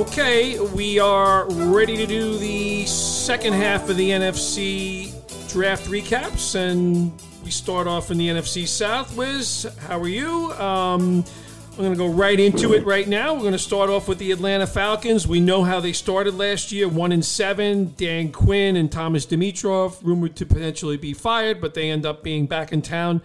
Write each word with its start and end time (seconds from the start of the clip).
Okay, 0.00 0.58
we 0.58 0.98
are 0.98 1.44
ready 1.50 1.94
to 1.94 2.06
do 2.06 2.38
the 2.38 2.86
second 2.86 3.52
half 3.52 3.90
of 3.90 3.98
the 3.98 4.08
NFC 4.08 5.12
draft 5.52 5.90
recaps, 5.90 6.54
and 6.54 7.12
we 7.44 7.50
start 7.50 7.86
off 7.86 8.10
in 8.10 8.16
the 8.16 8.28
NFC 8.28 8.66
South. 8.66 9.14
Wiz, 9.14 9.66
how 9.80 10.00
are 10.00 10.08
you? 10.08 10.52
Um, 10.52 11.22
I'm 11.72 11.76
going 11.76 11.92
to 11.92 11.98
go 11.98 12.08
right 12.08 12.40
into 12.40 12.72
it 12.72 12.86
right 12.86 13.06
now. 13.06 13.34
We're 13.34 13.40
going 13.40 13.52
to 13.52 13.58
start 13.58 13.90
off 13.90 14.08
with 14.08 14.16
the 14.16 14.32
Atlanta 14.32 14.66
Falcons. 14.66 15.28
We 15.28 15.38
know 15.38 15.64
how 15.64 15.80
they 15.80 15.92
started 15.92 16.32
last 16.34 16.72
year, 16.72 16.88
one 16.88 17.12
in 17.12 17.22
seven. 17.22 17.92
Dan 17.98 18.32
Quinn 18.32 18.76
and 18.76 18.90
Thomas 18.90 19.26
Dimitroff 19.26 20.02
rumored 20.02 20.34
to 20.36 20.46
potentially 20.46 20.96
be 20.96 21.12
fired, 21.12 21.60
but 21.60 21.74
they 21.74 21.90
end 21.90 22.06
up 22.06 22.22
being 22.22 22.46
back 22.46 22.72
in 22.72 22.80
town 22.80 23.20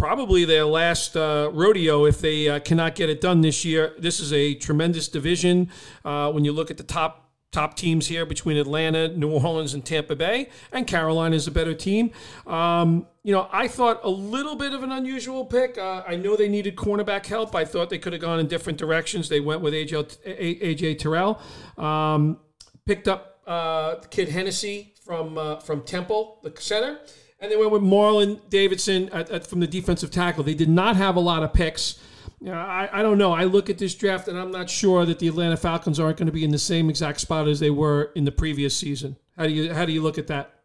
probably 0.00 0.46
their 0.46 0.64
last 0.64 1.14
uh, 1.14 1.50
rodeo 1.52 2.06
if 2.06 2.22
they 2.22 2.48
uh, 2.48 2.58
cannot 2.60 2.94
get 2.94 3.10
it 3.10 3.20
done 3.20 3.42
this 3.42 3.66
year. 3.66 3.92
This 3.98 4.18
is 4.18 4.32
a 4.32 4.54
tremendous 4.54 5.08
division 5.08 5.68
uh, 6.06 6.32
when 6.32 6.42
you 6.42 6.52
look 6.52 6.70
at 6.70 6.78
the 6.78 6.82
top 6.82 7.28
top 7.52 7.76
teams 7.76 8.06
here 8.06 8.24
between 8.24 8.56
Atlanta, 8.56 9.08
New 9.08 9.30
Orleans, 9.30 9.74
and 9.74 9.84
Tampa 9.84 10.16
Bay, 10.16 10.48
and 10.72 10.86
Carolina 10.86 11.36
is 11.36 11.46
a 11.46 11.50
better 11.50 11.74
team. 11.74 12.12
Um, 12.46 13.08
you 13.24 13.34
know, 13.34 13.48
I 13.52 13.68
thought 13.68 14.00
a 14.02 14.08
little 14.08 14.56
bit 14.56 14.72
of 14.72 14.82
an 14.82 14.90
unusual 14.90 15.44
pick. 15.44 15.76
Uh, 15.76 16.02
I 16.08 16.16
know 16.16 16.34
they 16.34 16.48
needed 16.48 16.76
cornerback 16.76 17.26
help. 17.26 17.54
I 17.54 17.66
thought 17.66 17.90
they 17.90 17.98
could 17.98 18.14
have 18.14 18.22
gone 18.22 18.40
in 18.40 18.46
different 18.46 18.78
directions. 18.78 19.28
They 19.28 19.40
went 19.40 19.60
with 19.60 19.74
AJ, 19.74 20.16
AJ 20.24 20.98
Terrell, 20.98 21.40
um, 21.76 22.38
picked 22.86 23.06
up 23.06 23.40
uh, 23.46 23.96
kid 24.10 24.30
Hennessy 24.30 24.94
from 25.04 25.36
uh, 25.36 25.56
from 25.56 25.82
Temple, 25.82 26.38
the 26.42 26.54
center. 26.58 27.00
And 27.40 27.50
they 27.50 27.56
went 27.56 27.70
with 27.70 27.82
Marlon 27.82 28.40
Davidson 28.50 29.08
at, 29.10 29.30
at, 29.30 29.46
from 29.46 29.60
the 29.60 29.66
defensive 29.66 30.10
tackle. 30.10 30.44
They 30.44 30.54
did 30.54 30.68
not 30.68 30.96
have 30.96 31.16
a 31.16 31.20
lot 31.20 31.42
of 31.42 31.52
picks. 31.54 31.98
You 32.40 32.48
know, 32.48 32.58
I, 32.58 32.88
I 32.92 33.02
don't 33.02 33.18
know. 33.18 33.32
I 33.32 33.44
look 33.44 33.70
at 33.70 33.78
this 33.78 33.94
draft 33.94 34.28
and 34.28 34.38
I'm 34.38 34.50
not 34.50 34.68
sure 34.68 35.04
that 35.06 35.18
the 35.18 35.28
Atlanta 35.28 35.56
Falcons 35.56 35.98
aren't 35.98 36.18
going 36.18 36.26
to 36.26 36.32
be 36.32 36.44
in 36.44 36.50
the 36.50 36.58
same 36.58 36.90
exact 36.90 37.20
spot 37.20 37.48
as 37.48 37.60
they 37.60 37.70
were 37.70 38.12
in 38.14 38.24
the 38.24 38.32
previous 38.32 38.76
season. 38.76 39.16
How 39.36 39.46
do 39.46 39.52
you 39.52 39.72
how 39.72 39.84
do 39.84 39.92
you 39.92 40.02
look 40.02 40.18
at 40.18 40.26
that? 40.26 40.60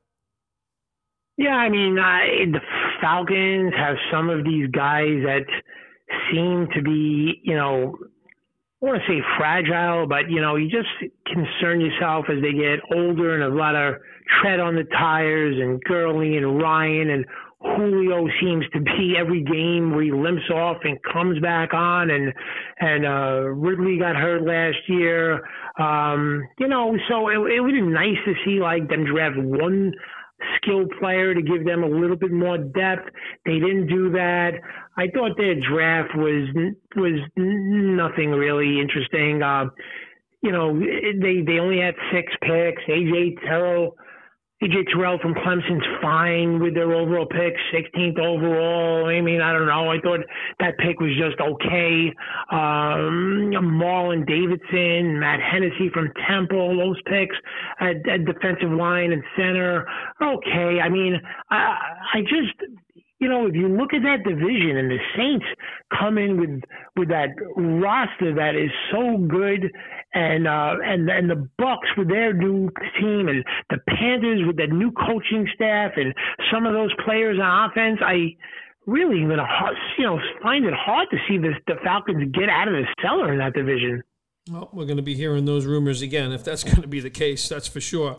Yeah, 1.37 1.55
I 1.55 1.69
mean, 1.69 1.95
the 1.95 2.61
Falcons 3.01 3.73
have 3.75 3.97
some 4.11 4.29
of 4.29 4.45
these 4.45 4.69
guys 4.71 5.19
that 5.25 5.45
seem 6.31 6.67
to 6.73 6.81
be, 6.81 7.41
you 7.43 7.55
know, 7.55 7.97
I 8.81 8.85
want 8.85 9.01
to 9.01 9.07
say 9.07 9.21
fragile, 9.37 10.07
but 10.07 10.29
you 10.29 10.41
know, 10.41 10.55
you 10.55 10.69
just 10.69 10.87
concern 11.25 11.81
yourself 11.81 12.25
as 12.29 12.41
they 12.41 12.53
get 12.53 12.79
older 12.93 13.33
and 13.33 13.43
a 13.43 13.55
lot 13.55 13.75
of 13.75 13.95
tread 14.41 14.59
on 14.59 14.75
the 14.75 14.83
tires 14.83 15.55
and 15.59 15.81
Gurley 15.83 16.37
and 16.37 16.61
Ryan 16.61 17.09
and 17.09 17.25
Julio 17.61 18.27
seems 18.41 18.65
to 18.73 18.79
be 18.79 19.15
every 19.17 19.43
game 19.43 19.91
where 19.91 20.03
he 20.03 20.11
limps 20.11 20.49
off 20.53 20.77
and 20.83 20.97
comes 21.11 21.39
back 21.41 21.73
on 21.73 22.09
and 22.09 22.33
and 22.79 23.05
uh 23.05 23.49
Ridley 23.49 23.97
got 23.97 24.15
hurt 24.15 24.43
last 24.43 24.77
year. 24.87 25.41
Um, 25.79 26.43
you 26.59 26.67
know, 26.67 26.95
so 27.09 27.29
it, 27.29 27.53
it 27.53 27.59
would 27.61 27.71
be 27.71 27.81
nice 27.81 28.17
to 28.25 28.33
see 28.45 28.59
like 28.59 28.87
them 28.89 29.05
draft 29.05 29.37
one 29.37 29.93
skilled 30.57 30.91
player 30.99 31.33
to 31.33 31.41
give 31.41 31.65
them 31.65 31.83
a 31.83 31.87
little 31.87 32.15
bit 32.15 32.31
more 32.31 32.57
depth. 32.57 33.09
They 33.45 33.59
didn't 33.59 33.87
do 33.87 34.11
that. 34.11 34.51
I 34.97 35.07
thought 35.13 35.37
their 35.37 35.55
draft 35.55 36.15
was 36.15 36.49
was 36.95 37.19
nothing 37.35 38.31
really 38.31 38.79
interesting. 38.79 39.41
Uh, 39.41 39.65
you 40.41 40.51
know, 40.51 40.77
they 40.79 41.41
they 41.45 41.59
only 41.59 41.79
had 41.79 41.95
six 42.13 42.31
picks. 42.41 42.83
AJ 42.87 43.41
Terrell 43.41 43.95
AJ 44.63 44.87
Terrell 44.93 45.19
from 45.21 45.33
Clemson's 45.33 45.83
fine 46.01 46.61
with 46.61 46.75
their 46.75 46.93
overall 46.93 47.25
pick, 47.25 47.55
16th 47.73 48.17
overall. 48.19 49.05
I 49.05 49.19
mean, 49.19 49.41
I 49.41 49.51
don't 49.51 49.67
know. 49.67 49.91
I 49.91 49.99
thought 49.99 50.21
that 50.61 50.77
pick 50.77 51.01
was 51.01 51.11
just 51.19 51.41
okay. 51.41 52.13
Um, 52.51 53.51
Marlon 53.51 54.25
Davidson, 54.25 55.19
Matt 55.19 55.41
Hennessy 55.41 55.89
from 55.93 56.09
Temple, 56.29 56.77
those 56.77 57.01
picks 57.05 57.35
at, 57.81 58.07
at 58.07 58.23
defensive 58.23 58.71
line 58.71 59.11
and 59.11 59.23
center, 59.35 59.85
okay. 60.21 60.79
I 60.79 60.87
mean, 60.87 61.19
I, 61.49 61.77
I 62.13 62.21
just 62.21 62.55
you 63.19 63.29
know, 63.29 63.47
if 63.47 63.55
you 63.55 63.67
look 63.69 63.93
at 63.93 64.01
that 64.03 64.23
division 64.27 64.77
and 64.77 64.91
the 64.91 64.99
Saints 65.15 65.45
come 65.97 66.17
in 66.17 66.39
with 66.39 66.61
with 66.97 67.09
that 67.09 67.29
roster 67.55 68.35
that 68.35 68.55
is 68.55 68.71
so 68.91 69.17
good, 69.17 69.71
and 70.15 70.47
uh, 70.47 70.75
and 70.83 71.09
and 71.09 71.29
the 71.29 71.47
Bucks 71.57 71.87
with 71.97 72.07
their 72.07 72.33
new 72.33 72.69
team, 72.99 73.27
and 73.27 73.43
the 73.69 73.77
Panthers 73.87 74.41
with 74.47 74.57
their 74.57 74.67
new 74.67 74.91
coaching 74.91 75.47
staff, 75.53 75.91
and 75.97 76.13
some 76.51 76.65
of 76.65 76.73
those 76.73 76.91
players 77.03 77.37
on 77.39 77.69
offense, 77.69 77.99
I 78.01 78.35
really 78.87 79.21
gonna 79.21 79.45
you 79.97 80.05
know 80.05 80.19
find 80.41 80.65
it 80.65 80.73
hard 80.73 81.09
to 81.11 81.17
see 81.27 81.37
the 81.37 81.53
the 81.67 81.75
Falcons 81.83 82.31
get 82.33 82.49
out 82.49 82.67
of 82.67 82.73
the 82.73 82.85
cellar 83.01 83.33
in 83.33 83.39
that 83.39 83.53
division. 83.53 84.01
Well, 84.49 84.69
we're 84.71 84.85
going 84.85 84.97
to 84.97 85.03
be 85.03 85.15
hearing 85.15 85.45
those 85.45 85.65
rumors 85.65 86.03
again 86.03 86.31
if 86.31 86.43
that's 86.43 86.63
going 86.71 86.81
to 86.81 86.87
be 86.87 86.99
the 86.99 87.09
case. 87.09 87.49
That's 87.49 87.67
for 87.67 87.81
sure. 87.81 88.17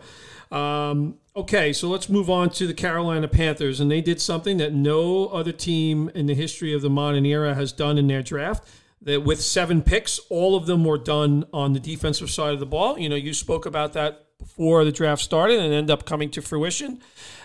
Um, 0.50 1.18
okay, 1.36 1.72
so 1.72 1.88
let's 1.88 2.08
move 2.08 2.28
on 2.28 2.50
to 2.50 2.66
the 2.66 2.74
Carolina 2.74 3.28
Panthers, 3.28 3.80
and 3.80 3.90
they 3.90 4.00
did 4.00 4.20
something 4.20 4.58
that 4.58 4.72
no 4.74 5.26
other 5.28 5.52
team 5.52 6.10
in 6.14 6.26
the 6.26 6.34
history 6.34 6.72
of 6.74 6.82
the 6.82 6.90
modern 6.90 7.24
era 7.26 7.54
has 7.54 7.72
done 7.72 7.96
in 7.96 8.06
their 8.08 8.22
draft. 8.22 8.68
That 9.02 9.22
with 9.22 9.40
seven 9.42 9.82
picks, 9.82 10.18
all 10.30 10.56
of 10.56 10.66
them 10.66 10.84
were 10.84 10.98
done 10.98 11.44
on 11.52 11.74
the 11.74 11.80
defensive 11.80 12.30
side 12.30 12.54
of 12.54 12.60
the 12.60 12.66
ball. 12.66 12.98
You 12.98 13.08
know, 13.08 13.16
you 13.16 13.34
spoke 13.34 13.66
about 13.66 13.92
that 13.92 14.26
before 14.38 14.84
the 14.84 14.92
draft 14.92 15.22
started, 15.22 15.60
and 15.60 15.72
end 15.72 15.90
up 15.90 16.06
coming 16.06 16.30
to 16.30 16.42
fruition. 16.42 17.00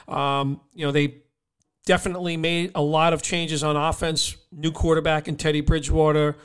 Um, 0.07 0.61
you 0.73 0.85
know, 0.85 0.91
they 0.91 1.23
definitely 1.85 2.37
made 2.37 2.71
a 2.75 2.81
lot 2.81 3.13
of 3.13 3.21
changes 3.21 3.63
on 3.63 3.75
offense. 3.75 4.35
New 4.51 4.71
quarterback 4.71 5.27
in 5.27 5.35
Teddy 5.35 5.61
Bridgewater 5.61 6.35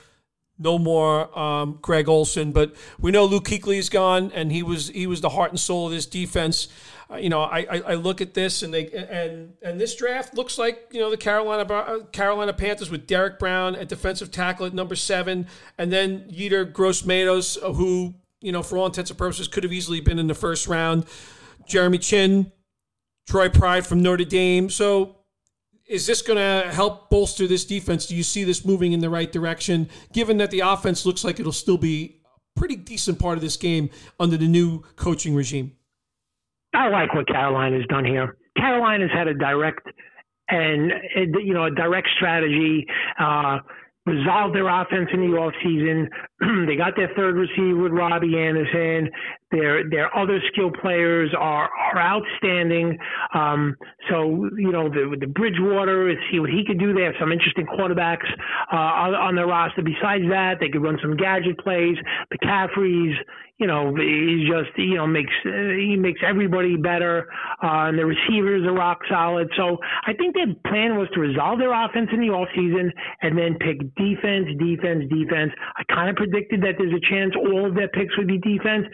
no 0.58 0.78
more 0.78 1.36
um, 1.38 1.78
Greg 1.82 2.08
Olsen, 2.08 2.52
but 2.52 2.74
we 2.98 3.10
know 3.10 3.24
Luke 3.24 3.44
Kuechly 3.44 3.76
is 3.76 3.88
gone, 3.88 4.32
and 4.34 4.50
he 4.50 4.62
was 4.62 4.88
he 4.88 5.06
was 5.06 5.20
the 5.20 5.28
heart 5.30 5.50
and 5.50 5.60
soul 5.60 5.86
of 5.86 5.92
this 5.92 6.06
defense. 6.06 6.68
Uh, 7.10 7.16
you 7.16 7.28
know, 7.28 7.42
I, 7.42 7.58
I, 7.70 7.82
I 7.88 7.94
look 7.94 8.20
at 8.20 8.34
this 8.34 8.62
and 8.62 8.72
they 8.74 8.90
and 8.90 9.52
and 9.62 9.80
this 9.80 9.94
draft 9.94 10.34
looks 10.34 10.58
like 10.58 10.88
you 10.92 11.00
know 11.00 11.10
the 11.10 11.16
Carolina 11.16 11.72
uh, 11.72 12.04
Carolina 12.06 12.52
Panthers 12.52 12.90
with 12.90 13.06
Derrick 13.06 13.38
Brown 13.38 13.76
at 13.76 13.88
defensive 13.88 14.30
tackle 14.30 14.66
at 14.66 14.74
number 14.74 14.96
seven, 14.96 15.46
and 15.78 15.92
then 15.92 16.28
Yetur 16.30 16.72
Gross-Matos, 16.72 17.58
uh, 17.62 17.72
who 17.72 18.14
you 18.40 18.50
know 18.50 18.62
for 18.62 18.78
all 18.78 18.86
intents 18.86 19.10
and 19.10 19.18
purposes 19.18 19.48
could 19.48 19.62
have 19.62 19.72
easily 19.72 20.00
been 20.00 20.18
in 20.18 20.26
the 20.26 20.34
first 20.34 20.66
round. 20.66 21.04
Jeremy 21.66 21.98
Chinn, 21.98 22.50
Troy 23.28 23.48
Pride 23.48 23.86
from 23.86 24.02
Notre 24.02 24.24
Dame. 24.24 24.70
So 24.70 25.15
is 25.88 26.06
this 26.06 26.22
going 26.22 26.38
to 26.38 26.72
help 26.72 27.10
bolster 27.10 27.46
this 27.46 27.64
defense? 27.64 28.06
Do 28.06 28.16
you 28.16 28.22
see 28.22 28.44
this 28.44 28.64
moving 28.64 28.92
in 28.92 29.00
the 29.00 29.10
right 29.10 29.30
direction, 29.30 29.88
given 30.12 30.38
that 30.38 30.50
the 30.50 30.60
offense 30.60 31.06
looks 31.06 31.24
like 31.24 31.38
it'll 31.38 31.52
still 31.52 31.78
be 31.78 32.20
a 32.24 32.58
pretty 32.58 32.76
decent 32.76 33.18
part 33.18 33.38
of 33.38 33.42
this 33.42 33.56
game 33.56 33.90
under 34.18 34.36
the 34.36 34.48
new 34.48 34.82
coaching 34.96 35.34
regime? 35.34 35.72
I 36.74 36.88
like 36.88 37.14
what 37.14 37.26
Carolina's 37.28 37.86
done 37.88 38.04
here. 38.04 38.36
Carolina's 38.56 39.10
had 39.12 39.28
a 39.28 39.34
direct 39.34 39.86
and 40.48 40.92
you 41.14 41.54
know 41.54 41.64
a 41.64 41.70
direct 41.70 42.08
strategy. 42.16 42.86
Uh, 43.18 43.58
resolved 44.06 44.54
their 44.54 44.68
offense 44.68 45.08
in 45.12 45.20
the 45.20 45.36
offseason. 45.36 46.06
they 46.66 46.76
got 46.76 46.94
their 46.96 47.10
third 47.16 47.34
receiver 47.34 47.76
with 47.76 47.92
Robbie 47.92 48.38
Anderson. 48.38 49.10
Their 49.52 49.88
their 49.88 50.16
other 50.16 50.40
skill 50.52 50.70
players 50.82 51.30
are 51.38 51.68
are 51.70 51.98
outstanding. 51.98 52.98
Um, 53.32 53.76
so 54.10 54.48
you 54.56 54.72
know 54.72 54.88
the 54.88 55.16
the 55.20 55.26
Bridgewater, 55.26 56.12
see 56.30 56.40
what 56.40 56.50
he 56.50 56.64
could 56.66 56.80
do. 56.80 56.92
They 56.92 57.02
have 57.02 57.14
some 57.20 57.30
interesting 57.30 57.66
quarterbacks 57.66 58.26
uh, 58.72 58.76
on, 58.76 59.14
on 59.14 59.36
their 59.36 59.46
roster. 59.46 59.82
Besides 59.82 60.24
that, 60.30 60.56
they 60.58 60.68
could 60.68 60.82
run 60.82 60.98
some 61.00 61.16
gadget 61.16 61.58
plays. 61.58 61.96
McCaffrey's 62.32 63.16
you 63.58 63.66
know, 63.66 63.94
he 63.96 64.46
just 64.50 64.76
you 64.76 64.96
know 64.96 65.06
makes 65.06 65.32
he 65.42 65.96
makes 65.96 66.20
everybody 66.22 66.76
better, 66.76 67.26
uh, 67.62 67.88
and 67.88 67.98
the 67.98 68.04
receivers 68.04 68.66
are 68.66 68.74
rock 68.74 68.98
solid. 69.08 69.48
So 69.56 69.78
I 70.06 70.12
think 70.12 70.34
their 70.34 70.52
plan 70.66 70.98
was 70.98 71.08
to 71.14 71.20
resolve 71.20 71.58
their 71.58 71.72
offense 71.72 72.10
in 72.12 72.20
the 72.20 72.28
off 72.28 72.48
season 72.54 72.92
and 73.22 73.38
then 73.38 73.56
pick 73.58 73.80
defense, 73.96 74.48
defense, 74.60 75.04
defense. 75.08 75.52
I 75.76 75.84
kind 75.88 76.10
of 76.10 76.16
predicted 76.16 76.60
that 76.62 76.74
there's 76.76 76.92
a 76.92 77.00
chance 77.08 77.32
all 77.34 77.64
of 77.64 77.74
their 77.74 77.88
picks 77.88 78.16
would 78.18 78.28
be 78.28 78.36
defense. 78.38 78.84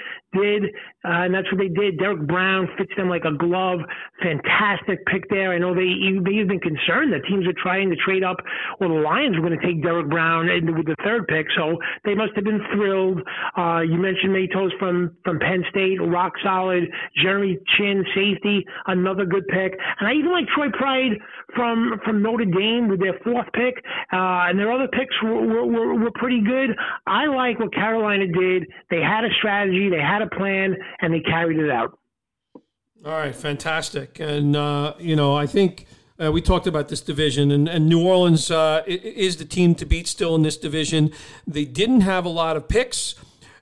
Did 0.42 0.64
uh, 1.04 1.26
and 1.26 1.34
that's 1.34 1.50
what 1.50 1.58
they 1.58 1.68
did. 1.68 1.98
Derrick 1.98 2.26
Brown 2.28 2.68
fits 2.78 2.92
them 2.96 3.08
like 3.08 3.24
a 3.24 3.36
glove. 3.36 3.80
Fantastic 4.22 5.04
pick 5.06 5.28
there. 5.30 5.52
I 5.52 5.58
know 5.58 5.74
they 5.74 5.90
they 6.22 6.38
have 6.38 6.48
been 6.48 6.60
concerned 6.62 7.12
that 7.12 7.26
teams 7.28 7.46
are 7.46 7.58
trying 7.60 7.90
to 7.90 7.96
trade 7.96 8.22
up. 8.22 8.36
Well, 8.78 8.90
the 8.90 9.02
Lions 9.02 9.36
were 9.36 9.42
going 9.42 9.58
to 9.58 9.66
take 9.66 9.82
Derrick 9.82 10.08
Brown 10.08 10.46
with 10.46 10.86
the 10.86 10.96
third 11.04 11.26
pick, 11.26 11.46
so 11.56 11.78
they 12.04 12.14
must 12.14 12.32
have 12.36 12.44
been 12.44 12.60
thrilled. 12.72 13.20
Uh, 13.58 13.80
you 13.80 13.98
mentioned 13.98 14.32
Matos 14.32 14.70
from 14.78 15.16
from 15.24 15.40
Penn 15.40 15.64
State, 15.70 15.98
rock 16.00 16.32
solid. 16.44 16.84
Jeremy 17.20 17.58
Chinn, 17.76 18.04
safety, 18.14 18.64
another 18.86 19.24
good 19.24 19.46
pick. 19.48 19.74
And 19.98 20.08
I 20.08 20.12
even 20.14 20.30
like 20.30 20.46
Troy 20.54 20.70
Pride 20.70 21.18
from 21.56 22.00
from 22.04 22.22
Notre 22.22 22.44
Dame 22.44 22.88
with 22.88 23.00
their 23.00 23.18
fourth 23.24 23.46
pick, 23.54 23.82
uh, 24.12 24.46
and 24.46 24.58
their 24.58 24.70
other 24.70 24.88
picks 24.88 25.14
were, 25.22 25.66
were, 25.66 25.94
were 25.94 26.10
pretty 26.14 26.40
good. 26.40 26.70
I 27.06 27.26
like 27.26 27.58
what 27.58 27.74
Carolina 27.74 28.26
did. 28.26 28.66
They 28.90 29.00
had 29.00 29.24
a 29.24 29.32
strategy, 29.38 29.90
they 29.90 30.00
had 30.00 30.22
a 30.22 30.28
plan, 30.36 30.76
and 31.00 31.12
they 31.12 31.20
carried 31.20 31.58
it 31.58 31.70
out. 31.70 31.98
All 33.04 33.12
right, 33.12 33.34
fantastic. 33.34 34.20
And 34.20 34.56
uh, 34.56 34.94
you 34.98 35.16
know, 35.16 35.36
I 35.36 35.46
think. 35.46 35.86
Uh, 36.22 36.30
we 36.30 36.40
talked 36.40 36.68
about 36.68 36.88
this 36.88 37.00
division, 37.00 37.50
and, 37.50 37.68
and 37.68 37.88
New 37.88 38.06
Orleans 38.06 38.48
uh, 38.48 38.82
is 38.86 39.38
the 39.38 39.46
team 39.46 39.74
to 39.76 39.84
beat 39.84 40.06
still 40.06 40.36
in 40.36 40.42
this 40.42 40.56
division. 40.56 41.10
They 41.48 41.64
didn't 41.64 42.02
have 42.02 42.24
a 42.24 42.28
lot 42.28 42.56
of 42.56 42.68
picks 42.68 43.16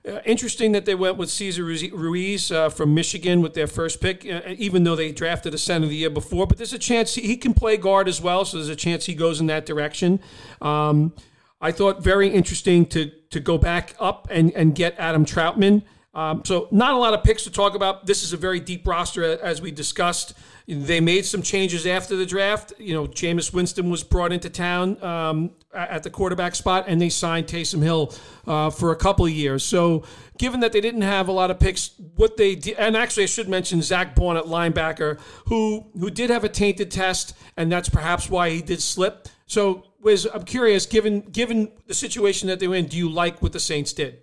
uh, 0.07 0.19
interesting 0.25 0.71
that 0.71 0.85
they 0.85 0.95
went 0.95 1.17
with 1.17 1.29
Cesar 1.29 1.63
Ruiz 1.63 2.51
uh, 2.51 2.69
from 2.69 2.95
Michigan 2.95 3.41
with 3.41 3.53
their 3.53 3.67
first 3.67 4.01
pick, 4.01 4.25
uh, 4.25 4.41
even 4.57 4.83
though 4.83 4.95
they 4.95 5.11
drafted 5.11 5.53
a 5.53 5.59
center 5.59 5.87
the 5.87 5.95
year 5.95 6.09
before. 6.09 6.47
But 6.47 6.57
there's 6.57 6.73
a 6.73 6.79
chance 6.79 7.13
he, 7.13 7.21
he, 7.21 7.37
can 7.37 7.53
play 7.53 7.77
guard 7.77 8.07
as 8.07 8.19
well, 8.19 8.43
so 8.43 8.57
there's 8.57 8.69
a 8.69 8.75
chance 8.75 9.05
he 9.05 9.13
goes 9.13 9.39
in 9.39 9.45
that 9.47 9.65
direction. 9.65 10.19
Um, 10.59 11.13
I 11.59 11.71
thought 11.71 12.03
very 12.03 12.29
interesting 12.29 12.87
to 12.87 13.11
to 13.29 13.39
go 13.39 13.57
back 13.59 13.95
up 13.99 14.27
and, 14.31 14.51
and 14.53 14.73
get 14.73 14.95
Adam 14.97 15.23
Trautman. 15.23 15.83
Um, 16.13 16.43
so 16.43 16.67
not 16.71 16.93
a 16.93 16.97
lot 16.97 17.13
of 17.13 17.23
picks 17.23 17.43
to 17.45 17.51
talk 17.51 17.73
about. 17.73 18.05
This 18.05 18.23
is 18.23 18.33
a 18.33 18.37
very 18.37 18.59
deep 18.59 18.85
roster, 18.85 19.23
as 19.23 19.61
we 19.61 19.71
discussed. 19.71 20.33
They 20.67 20.99
made 20.99 21.25
some 21.25 21.41
changes 21.41 21.85
after 21.85 22.15
the 22.15 22.25
draft. 22.25 22.73
You 22.77 22.93
know, 22.93 23.07
Jameis 23.07 23.53
Winston 23.53 23.89
was 23.89 24.03
brought 24.03 24.33
into 24.33 24.49
town 24.49 25.01
um, 25.01 25.51
at 25.73 26.03
the 26.03 26.09
quarterback 26.09 26.55
spot, 26.55 26.85
and 26.87 27.01
they 27.01 27.09
signed 27.09 27.47
Taysom 27.47 27.81
Hill 27.81 28.13
uh, 28.45 28.69
for 28.69 28.91
a 28.91 28.95
couple 28.95 29.25
of 29.25 29.31
years. 29.31 29.63
So, 29.63 30.03
given 30.37 30.59
that 30.61 30.73
they 30.73 30.81
didn't 30.81 31.01
have 31.01 31.29
a 31.29 31.31
lot 31.31 31.49
of 31.49 31.59
picks, 31.59 31.91
what 32.15 32.35
they 32.35 32.55
did, 32.55 32.77
and 32.77 32.97
actually 32.97 33.23
I 33.23 33.27
should 33.27 33.47
mention 33.47 33.81
Zach 33.81 34.13
Baun 34.13 34.35
at 34.35 34.45
linebacker, 34.45 35.19
who 35.47 35.87
who 35.97 36.09
did 36.09 36.29
have 36.29 36.43
a 36.43 36.49
tainted 36.49 36.91
test, 36.91 37.35
and 37.55 37.71
that's 37.71 37.89
perhaps 37.89 38.29
why 38.29 38.49
he 38.49 38.61
did 38.61 38.81
slip. 38.81 39.29
So, 39.45 39.85
was 40.01 40.25
I'm 40.25 40.43
curious, 40.43 40.85
given 40.85 41.21
given 41.21 41.71
the 41.87 41.93
situation 41.93 42.49
that 42.49 42.59
they 42.59 42.67
were 42.67 42.75
in, 42.75 42.87
do 42.87 42.97
you 42.97 43.09
like 43.09 43.41
what 43.41 43.53
the 43.53 43.59
Saints 43.59 43.93
did? 43.93 44.19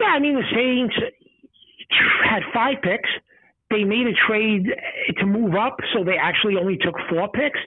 Yeah, 0.00 0.08
I 0.08 0.18
mean 0.18 0.34
the 0.34 0.44
Saints 0.52 0.94
had 2.28 2.42
five 2.52 2.76
picks 2.82 3.08
they 3.70 3.82
made 3.82 4.06
a 4.06 4.14
trade 4.28 4.66
to 5.18 5.26
move 5.26 5.54
up, 5.56 5.76
so 5.92 6.04
they 6.04 6.16
actually 6.16 6.56
only 6.56 6.76
took 6.76 6.94
four 7.10 7.28
picks. 7.28 7.58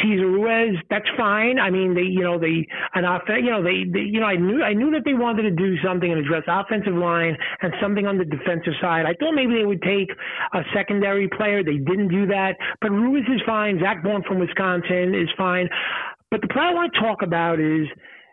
Cesar 0.00 0.26
Ruiz, 0.26 0.76
that's 0.88 1.08
fine. 1.18 1.58
I 1.58 1.68
mean, 1.68 1.94
they, 1.94 2.08
you 2.08 2.22
know, 2.22 2.38
they 2.38 2.66
an 2.94 3.04
off, 3.04 3.22
you 3.28 3.50
know, 3.50 3.62
they, 3.62 3.84
they, 3.84 4.00
you 4.00 4.18
know, 4.18 4.26
I 4.26 4.36
knew, 4.36 4.62
I 4.62 4.72
knew 4.72 4.90
that 4.92 5.02
they 5.04 5.12
wanted 5.12 5.42
to 5.42 5.50
do 5.50 5.76
something 5.84 6.10
and 6.10 6.24
address 6.24 6.44
offensive 6.48 6.94
line 6.94 7.36
and 7.60 7.74
something 7.82 8.06
on 8.06 8.16
the 8.16 8.24
defensive 8.24 8.72
side. 8.80 9.04
I 9.04 9.12
thought 9.20 9.34
maybe 9.34 9.52
they 9.52 9.66
would 9.66 9.82
take 9.82 10.08
a 10.54 10.62
secondary 10.74 11.28
player. 11.28 11.62
They 11.62 11.76
didn't 11.76 12.08
do 12.08 12.26
that, 12.28 12.56
but 12.80 12.90
Ruiz 12.90 13.24
is 13.28 13.42
fine. 13.44 13.78
Zack 13.78 14.02
Baun 14.02 14.22
from 14.26 14.38
Wisconsin 14.38 15.14
is 15.14 15.28
fine. 15.36 15.68
But 16.30 16.40
the 16.40 16.48
player 16.48 16.68
I 16.68 16.74
want 16.74 16.94
to 16.94 17.00
talk 17.00 17.20
about 17.20 17.60
is 17.60 17.86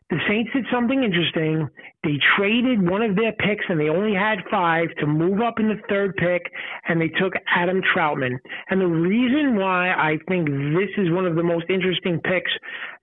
the 0.09 0.17
Saints 0.27 0.49
did 0.53 0.65
something 0.71 1.03
interesting. 1.03 1.67
They 2.03 2.17
traded 2.35 2.89
one 2.89 3.03
of 3.03 3.15
their 3.15 3.31
picks, 3.33 3.65
and 3.69 3.79
they 3.79 3.89
only 3.89 4.15
had 4.15 4.39
five 4.49 4.87
to 4.99 5.05
move 5.05 5.39
up 5.39 5.59
in 5.59 5.67
the 5.67 5.79
third 5.87 6.15
pick, 6.15 6.41
and 6.87 6.99
they 6.99 7.09
took 7.09 7.33
Adam 7.55 7.81
Trautman. 7.93 8.37
And 8.69 8.81
the 8.81 8.87
reason 8.87 9.57
why 9.57 9.91
I 9.91 10.17
think 10.27 10.47
this 10.47 10.89
is 10.97 11.11
one 11.11 11.27
of 11.27 11.35
the 11.35 11.43
most 11.43 11.65
interesting 11.69 12.19
picks, 12.23 12.51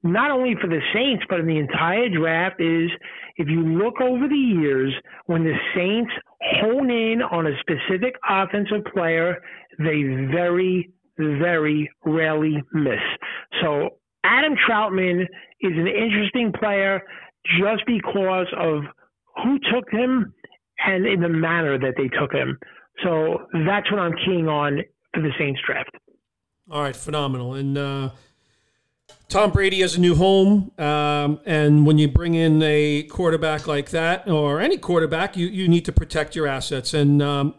not 0.02 0.32
only 0.32 0.56
for 0.60 0.66
the 0.66 0.80
Saints, 0.92 1.24
but 1.28 1.38
in 1.38 1.46
the 1.46 1.58
entire 1.58 2.08
draft, 2.08 2.60
is 2.60 2.90
if 3.36 3.48
you 3.48 3.62
look 3.62 4.00
over 4.00 4.26
the 4.26 4.34
years, 4.34 4.92
when 5.26 5.44
the 5.44 5.56
Saints 5.76 6.12
hone 6.60 6.90
in 6.90 7.22
on 7.22 7.46
a 7.46 7.52
specific 7.60 8.16
offensive 8.28 8.84
player, 8.92 9.36
they 9.78 10.02
very, 10.32 10.90
very 11.18 11.88
rarely 12.04 12.60
miss. 12.72 12.98
So 13.62 13.90
Adam 14.26 14.54
Trautman 14.68 15.22
is 15.60 15.72
an 15.72 15.86
interesting 15.86 16.52
player 16.58 17.00
just 17.60 17.86
because 17.86 18.46
of 18.58 18.82
who 19.42 19.58
took 19.72 19.90
him 19.90 20.32
and 20.84 21.06
in 21.06 21.20
the 21.20 21.28
manner 21.28 21.78
that 21.78 21.94
they 21.96 22.08
took 22.08 22.32
him. 22.32 22.58
So 23.04 23.46
that's 23.66 23.90
what 23.90 24.00
I'm 24.00 24.14
keying 24.24 24.48
on 24.48 24.80
for 25.14 25.22
the 25.22 25.30
Saints 25.38 25.60
draft. 25.66 25.90
All 26.70 26.82
right, 26.82 26.96
phenomenal. 26.96 27.54
And 27.54 27.78
uh, 27.78 28.10
Tom 29.28 29.52
Brady 29.52 29.80
has 29.82 29.96
a 29.96 30.00
new 30.00 30.16
home, 30.16 30.72
um, 30.78 31.40
and 31.46 31.86
when 31.86 31.98
you 31.98 32.08
bring 32.08 32.34
in 32.34 32.60
a 32.62 33.04
quarterback 33.04 33.68
like 33.68 33.90
that, 33.90 34.28
or 34.28 34.60
any 34.60 34.76
quarterback, 34.76 35.36
you 35.36 35.46
you 35.46 35.68
need 35.68 35.84
to 35.84 35.92
protect 35.92 36.34
your 36.34 36.48
assets. 36.48 36.92
And 36.92 37.22
um, 37.22 37.54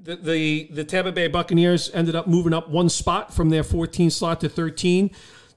the, 0.00 0.16
the 0.16 0.68
the 0.72 0.84
Tampa 0.84 1.12
Bay 1.12 1.28
Buccaneers 1.28 1.90
ended 1.92 2.14
up 2.16 2.26
moving 2.26 2.54
up 2.54 2.70
one 2.70 2.88
spot 2.88 3.34
from 3.34 3.50
their 3.50 3.62
14 3.62 4.10
slot 4.10 4.40
to 4.40 4.48
13 4.48 5.10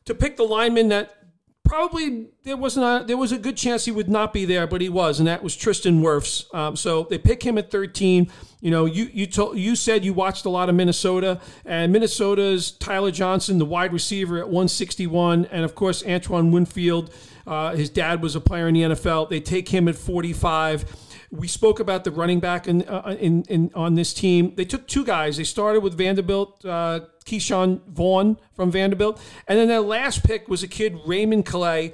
to 0.10 0.16
pick 0.16 0.38
the 0.38 0.44
lineman 0.44 0.88
that 0.88 1.16
probably 1.64 2.30
there 2.44 2.58
was 2.58 2.76
not 2.76 3.06
there 3.06 3.16
was 3.16 3.32
a 3.32 3.38
good 3.38 3.56
chance 3.56 3.86
he 3.86 3.92
would 3.92 4.10
not 4.10 4.34
be 4.34 4.44
there, 4.44 4.66
but 4.66 4.82
he 4.82 4.90
was, 4.90 5.20
and 5.20 5.28
that 5.28 5.44
was 5.44 5.56
Tristan 5.56 6.02
Wirfs. 6.02 6.52
Um, 6.52 6.76
so 6.76 7.04
they 7.04 7.20
pick 7.20 7.44
him 7.44 7.60
at 7.60 7.70
13. 7.70 8.28
You 8.60 8.72
know, 8.72 8.86
you 8.86 9.08
you 9.14 9.28
told 9.28 9.60
you 9.60 9.76
said 9.76 10.04
you 10.04 10.14
watched 10.14 10.46
a 10.46 10.50
lot 10.50 10.68
of 10.68 10.74
Minnesota, 10.74 11.40
and 11.64 11.94
Minnesota's 11.94 12.72
Tyler 12.72 13.12
Johnson, 13.12 13.60
the 13.60 13.66
wide 13.66 13.94
receiver 13.94 14.40
at 14.40 14.46
161, 14.46 15.46
and 15.46 15.64
of 15.64 15.76
course 15.76 16.04
Antoine 16.04 16.50
Winfield. 16.50 17.14
Uh, 17.46 17.76
his 17.76 17.92
dad 17.92 18.24
was 18.24 18.36
a 18.36 18.42
player 18.42 18.68
in 18.68 18.74
the 18.74 18.82
NFL. 18.82 19.30
They 19.30 19.40
take 19.40 19.70
him 19.70 19.88
at 19.88 19.96
45. 19.96 20.86
We 21.32 21.48
spoke 21.48 21.80
about 21.80 22.04
the 22.04 22.12
running 22.12 22.40
back 22.40 22.68
in, 22.68 22.84
uh, 22.84 23.16
in, 23.20 23.44
in 23.44 23.72
on 23.76 23.94
this 23.94 24.14
team. 24.14 24.56
They 24.56 24.66
took 24.66 24.88
two 24.88 25.06
guys. 25.06 25.38
They 25.38 25.44
started 25.44 25.82
with 25.82 25.96
Vanderbilt, 25.96 26.66
uh, 26.66 27.02
Ke'Shawn 27.26 27.82
Vaughn 27.88 28.38
from 28.56 28.72
Vanderbilt, 28.72 29.22
and 29.48 29.60
then 29.60 29.68
their 29.68 29.82
last 29.82 30.24
pick 30.24 30.48
was 30.48 30.64
a 30.64 30.68
kid 30.68 30.98
Raymond 31.06 31.46
Calais, 31.46 31.94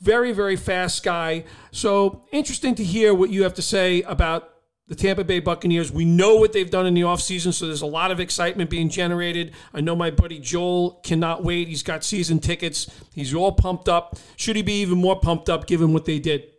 very 0.00 0.32
very 0.32 0.56
fast 0.56 1.02
guy. 1.02 1.44
So 1.70 2.24
interesting 2.30 2.74
to 2.74 2.84
hear 2.84 3.14
what 3.14 3.30
you 3.30 3.42
have 3.44 3.54
to 3.54 3.62
say 3.62 4.02
about 4.02 4.50
the 4.86 4.94
Tampa 4.94 5.24
Bay 5.24 5.40
Buccaneers. 5.40 5.90
We 5.90 6.04
know 6.04 6.36
what 6.36 6.52
they've 6.52 6.70
done 6.70 6.86
in 6.86 6.92
the 6.94 7.02
offseason, 7.02 7.54
so 7.54 7.66
there's 7.66 7.82
a 7.82 7.86
lot 7.86 8.10
of 8.10 8.20
excitement 8.20 8.68
being 8.68 8.90
generated. 8.90 9.54
I 9.72 9.80
know 9.80 9.96
my 9.96 10.10
buddy 10.10 10.38
Joel 10.38 11.00
cannot 11.02 11.42
wait. 11.42 11.68
He's 11.68 11.82
got 11.82 12.04
season 12.04 12.38
tickets. 12.38 12.90
He's 13.14 13.34
all 13.34 13.52
pumped 13.52 13.88
up. 13.88 14.18
Should 14.36 14.56
he 14.56 14.62
be 14.62 14.82
even 14.82 14.98
more 14.98 15.18
pumped 15.18 15.48
up 15.48 15.66
given 15.66 15.94
what 15.94 16.04
they 16.04 16.18
did? 16.18 16.53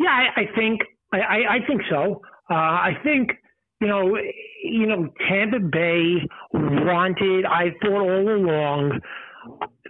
Yeah, 0.00 0.08
I, 0.08 0.40
I 0.40 0.44
think 0.56 0.80
I, 1.12 1.18
I, 1.18 1.58
think 1.66 1.82
so. 1.90 2.22
Uh, 2.50 2.54
I 2.54 2.92
think 3.04 3.32
you 3.80 3.88
know, 3.88 4.16
you 4.64 4.86
know, 4.86 5.08
Tampa 5.28 5.58
Bay 5.58 6.26
wanted. 6.52 7.44
I 7.44 7.70
thought 7.82 8.00
all 8.00 8.34
along 8.34 9.00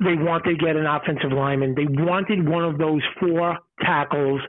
they 0.03 0.15
wanted 0.15 0.59
to 0.59 0.65
get 0.65 0.77
an 0.77 0.87
offensive 0.87 1.33
lineman. 1.33 1.75
They 1.75 1.87
wanted 1.87 2.49
one 2.49 2.65
of 2.65 2.79
those 2.79 3.03
four 3.21 3.59
tackles 3.83 4.41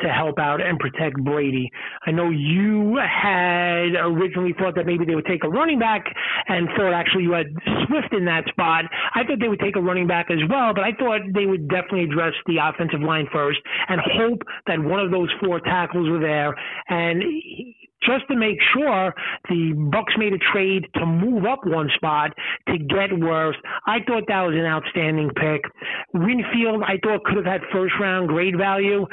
to 0.00 0.08
help 0.08 0.38
out 0.38 0.60
and 0.64 0.78
protect 0.78 1.22
Brady. 1.24 1.70
I 2.06 2.10
know 2.10 2.30
you 2.30 2.96
had 2.98 3.94
originally 3.98 4.54
thought 4.58 4.74
that 4.76 4.86
maybe 4.86 5.04
they 5.04 5.14
would 5.14 5.26
take 5.26 5.44
a 5.44 5.48
running 5.48 5.78
back 5.78 6.04
and 6.48 6.68
thought 6.76 6.92
actually 6.92 7.24
you 7.24 7.32
had 7.32 7.46
Swift 7.86 8.12
in 8.12 8.24
that 8.26 8.46
spot. 8.48 8.84
I 9.14 9.24
thought 9.24 9.40
they 9.40 9.48
would 9.48 9.60
take 9.60 9.76
a 9.76 9.80
running 9.80 10.06
back 10.06 10.30
as 10.30 10.38
well, 10.48 10.72
but 10.74 10.84
I 10.84 10.92
thought 10.92 11.20
they 11.34 11.46
would 11.46 11.68
definitely 11.68 12.04
address 12.04 12.34
the 12.46 12.58
offensive 12.62 13.00
line 13.00 13.26
first 13.32 13.58
and 13.88 14.00
hope 14.00 14.42
that 14.66 14.78
one 14.78 15.00
of 15.00 15.10
those 15.10 15.28
four 15.42 15.60
tackles 15.60 16.08
were 16.08 16.20
there. 16.20 16.54
And 16.88 17.22
just 18.02 18.26
to 18.28 18.36
make 18.36 18.58
sure 18.74 19.14
the 19.48 19.72
Bucks 19.92 20.14
made 20.16 20.32
a 20.32 20.38
trade 20.52 20.86
to 20.94 21.06
move 21.06 21.44
up 21.44 21.60
one 21.64 21.90
spot 21.96 22.30
to 22.68 22.78
get 22.78 23.10
Wirfs. 23.10 23.56
I 23.86 23.98
thought 24.06 24.24
that 24.28 24.42
was 24.42 24.54
an 24.54 24.64
outstanding 24.64 25.30
pick. 25.30 25.62
Winfield, 26.14 26.82
I 26.86 26.98
thought 27.02 27.24
could 27.24 27.36
have 27.36 27.44
had 27.44 27.60
first 27.72 27.94
round 28.00 28.28
grade 28.28 28.56
value. 28.56 29.06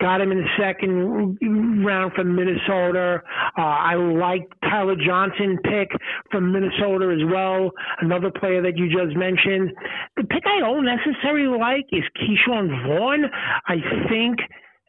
Got 0.00 0.20
him 0.20 0.30
in 0.30 0.38
the 0.38 0.48
second 0.56 1.84
round 1.84 2.12
from 2.12 2.36
Minnesota. 2.36 3.20
Uh, 3.56 3.60
I 3.60 3.94
like 3.96 4.48
Tyler 4.62 4.94
Johnson 4.94 5.58
pick 5.64 5.90
from 6.30 6.52
Minnesota 6.52 7.12
as 7.12 7.28
well. 7.32 7.72
Another 8.00 8.30
player 8.30 8.62
that 8.62 8.76
you 8.76 8.86
just 8.86 9.16
mentioned. 9.16 9.72
The 10.16 10.22
pick 10.24 10.44
I 10.46 10.60
don't 10.60 10.84
necessarily 10.84 11.58
like 11.58 11.86
is 11.90 12.04
Ke'Shawn 12.16 12.86
Vaughn. 12.86 13.24
I 13.66 13.76
think 14.08 14.38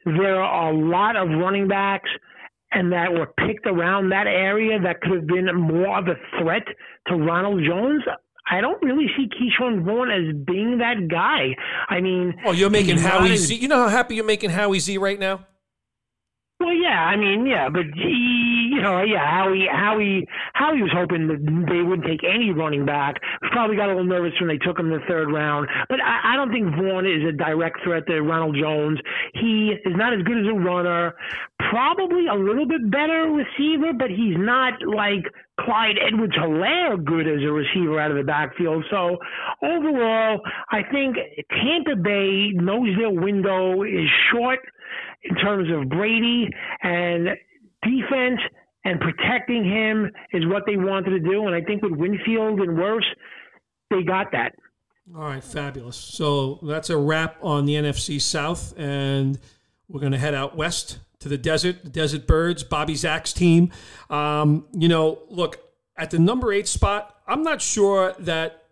there 0.05 0.41
are 0.41 0.71
a 0.71 0.77
lot 0.77 1.15
of 1.15 1.27
running 1.29 1.67
backs 1.67 2.09
and 2.71 2.91
that 2.91 3.11
were 3.11 3.33
picked 3.47 3.65
around 3.65 4.09
that 4.09 4.27
area 4.27 4.79
that 4.79 5.01
could 5.01 5.13
have 5.13 5.27
been 5.27 5.47
more 5.55 5.97
of 5.97 6.07
a 6.07 6.15
threat 6.39 6.63
to 7.07 7.15
Ronald 7.15 7.63
Jones. 7.67 8.03
I 8.49 8.61
don't 8.61 8.81
really 8.83 9.07
see 9.15 9.27
Ke'Shawn 9.27 9.83
Vaughn 9.85 10.09
as 10.09 10.35
being 10.45 10.79
that 10.79 11.07
guy. 11.09 11.55
I 11.87 12.01
mean, 12.01 12.33
oh, 12.45 12.51
you're 12.51 12.69
making 12.69 12.97
Howie 12.97 13.37
Z. 13.37 13.55
You 13.55 13.67
know 13.67 13.77
how 13.77 13.89
happy 13.89 14.15
you're 14.15 14.25
making 14.25 14.49
Howie 14.49 14.79
Z 14.79 14.97
right 14.97 15.19
now. 15.19 15.45
Well, 16.59 16.75
yeah, 16.75 17.07
I 17.07 17.15
mean, 17.15 17.45
yeah, 17.47 17.69
but 17.69 17.85
he, 17.95 18.71
you 18.73 18.81
know, 18.81 19.01
yeah, 19.01 19.23
Howie, 19.23 19.65
Howie, 19.71 20.27
Howie 20.53 20.81
was 20.81 20.91
hoping 20.93 21.27
that 21.29 21.39
they 21.71 21.81
wouldn't 21.81 22.05
take 22.05 22.19
any 22.27 22.51
running 22.51 22.85
back. 22.85 23.15
Probably 23.53 23.77
got 23.77 23.85
a 23.85 23.95
little 23.95 24.03
nervous 24.03 24.33
when 24.41 24.49
they 24.49 24.57
took 24.57 24.77
him 24.77 24.91
in 24.91 24.99
the 24.99 25.05
third 25.07 25.31
round. 25.31 25.69
But 25.87 26.01
I, 26.01 26.33
I 26.33 26.35
don't 26.35 26.51
think 26.51 26.75
Vaughn 26.75 27.07
is 27.07 27.23
a 27.23 27.31
direct 27.31 27.79
threat 27.85 28.05
to 28.07 28.19
Ronald 28.19 28.57
Jones. 28.59 28.99
He 29.35 29.71
is 29.85 29.95
not 29.95 30.11
as 30.11 30.19
good 30.23 30.37
as 30.37 30.51
a 30.51 30.59
runner. 30.59 31.15
Probably 31.71 32.27
a 32.27 32.35
little 32.35 32.67
bit 32.67 32.91
better 32.91 33.31
receiver, 33.31 33.93
but 33.93 34.09
he's 34.09 34.35
not 34.35 34.73
like 34.83 35.31
Clyde 35.69 35.99
Edwards 36.01 36.33
Helaire 36.35 37.03
good 37.05 37.27
as 37.27 37.43
a 37.43 37.51
receiver 37.51 37.99
out 37.99 38.09
of 38.09 38.17
the 38.17 38.23
backfield. 38.23 38.83
So 38.89 39.19
overall, 39.61 40.41
I 40.71 40.81
think 40.91 41.15
Tampa 41.51 41.95
Bay 41.95 42.49
knows 42.55 42.87
their 42.97 43.11
window 43.11 43.83
is 43.83 44.09
short 44.31 44.59
in 45.21 45.35
terms 45.35 45.69
of 45.71 45.87
Brady 45.87 46.47
and 46.81 47.29
defense 47.83 48.39
and 48.83 48.99
protecting 48.99 49.63
him 49.63 50.09
is 50.33 50.47
what 50.47 50.63
they 50.65 50.75
wanted 50.75 51.11
to 51.11 51.19
do. 51.19 51.45
And 51.45 51.55
I 51.55 51.61
think 51.61 51.83
with 51.83 51.91
Winfield 51.91 52.59
and 52.61 52.75
Wirfs, 52.75 53.03
they 53.91 54.01
got 54.01 54.31
that. 54.31 54.55
All 55.15 55.21
right, 55.21 55.43
fabulous. 55.43 55.97
So 55.97 56.59
that's 56.63 56.89
a 56.89 56.97
wrap 56.97 57.37
on 57.43 57.67
the 57.67 57.75
NFC 57.75 58.19
South, 58.19 58.73
and 58.75 59.37
we're 59.87 59.99
going 59.99 60.13
to 60.13 60.17
head 60.17 60.33
out 60.33 60.57
west 60.57 60.97
to 61.19 61.29
the 61.29 61.37
desert, 61.37 61.83
the 61.83 61.89
Desert 61.89 62.27
Birds, 62.27 62.63
Bobby 62.63 62.95
Zack's 62.95 63.33
team. 63.33 63.71
Um, 64.09 64.65
you 64.73 64.87
know, 64.87 65.19
look 65.29 65.59
at 65.97 66.11
the 66.11 66.19
number 66.19 66.51
eight 66.53 66.67
spot. 66.67 67.15
I'm 67.27 67.43
not 67.43 67.61
sure 67.61 68.13
that 68.19 68.63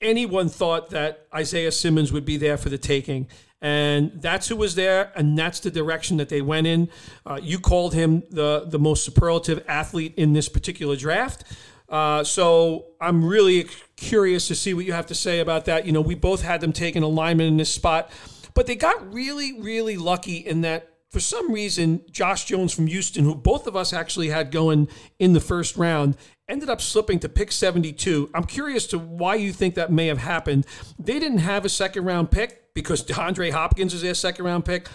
anyone 0.00 0.48
thought 0.48 0.90
that 0.90 1.26
Isaiah 1.34 1.72
Simmons 1.72 2.12
would 2.12 2.24
be 2.24 2.36
there 2.36 2.56
for 2.56 2.68
the 2.68 2.78
taking. 2.78 3.28
And 3.60 4.12
that's 4.20 4.48
who 4.48 4.56
was 4.56 4.74
there, 4.74 5.10
and 5.16 5.38
that's 5.38 5.60
the 5.60 5.70
direction 5.70 6.18
that 6.18 6.28
they 6.28 6.42
went 6.42 6.66
in. 6.66 6.90
Uh, 7.24 7.40
you 7.42 7.58
called 7.58 7.94
him 7.94 8.22
the, 8.30 8.66
the 8.66 8.78
most 8.78 9.04
superlative 9.04 9.64
athlete 9.66 10.12
in 10.18 10.34
this 10.34 10.50
particular 10.50 10.96
draft. 10.96 11.44
Uh, 11.88 12.22
so 12.24 12.86
I'm 13.00 13.24
really 13.24 13.66
curious 13.96 14.48
to 14.48 14.54
see 14.54 14.74
what 14.74 14.84
you 14.84 14.92
have 14.92 15.06
to 15.06 15.14
say 15.14 15.40
about 15.40 15.64
that. 15.64 15.86
You 15.86 15.92
know, 15.92 16.02
we 16.02 16.14
both 16.14 16.42
had 16.42 16.60
them 16.60 16.74
taking 16.74 17.02
alignment 17.02 17.48
in 17.48 17.56
this 17.56 17.72
spot, 17.72 18.10
but 18.52 18.66
they 18.66 18.76
got 18.76 19.14
really, 19.14 19.58
really 19.58 19.96
lucky 19.96 20.36
in 20.36 20.60
that 20.60 20.93
for 21.14 21.20
some 21.20 21.52
reason, 21.52 22.02
Josh 22.10 22.44
Jones 22.44 22.74
from 22.74 22.88
Houston, 22.88 23.22
who 23.22 23.36
both 23.36 23.68
of 23.68 23.76
us 23.76 23.92
actually 23.92 24.30
had 24.30 24.50
going 24.50 24.88
in 25.20 25.32
the 25.32 25.38
first 25.38 25.76
round, 25.76 26.16
ended 26.48 26.68
up 26.68 26.80
slipping 26.80 27.20
to 27.20 27.28
pick 27.28 27.52
72. 27.52 28.30
I'm 28.34 28.42
curious 28.42 28.84
to 28.88 28.98
why 28.98 29.36
you 29.36 29.52
think 29.52 29.76
that 29.76 29.92
may 29.92 30.08
have 30.08 30.18
happened. 30.18 30.66
They 30.98 31.20
didn't 31.20 31.38
have 31.38 31.64
a 31.64 31.68
second 31.68 32.04
round 32.04 32.32
pick 32.32 32.74
because 32.74 33.04
DeAndre 33.04 33.52
Hopkins 33.52 33.94
is 33.94 34.02
their 34.02 34.12
second 34.12 34.44
round 34.44 34.64
pick. 34.64 34.88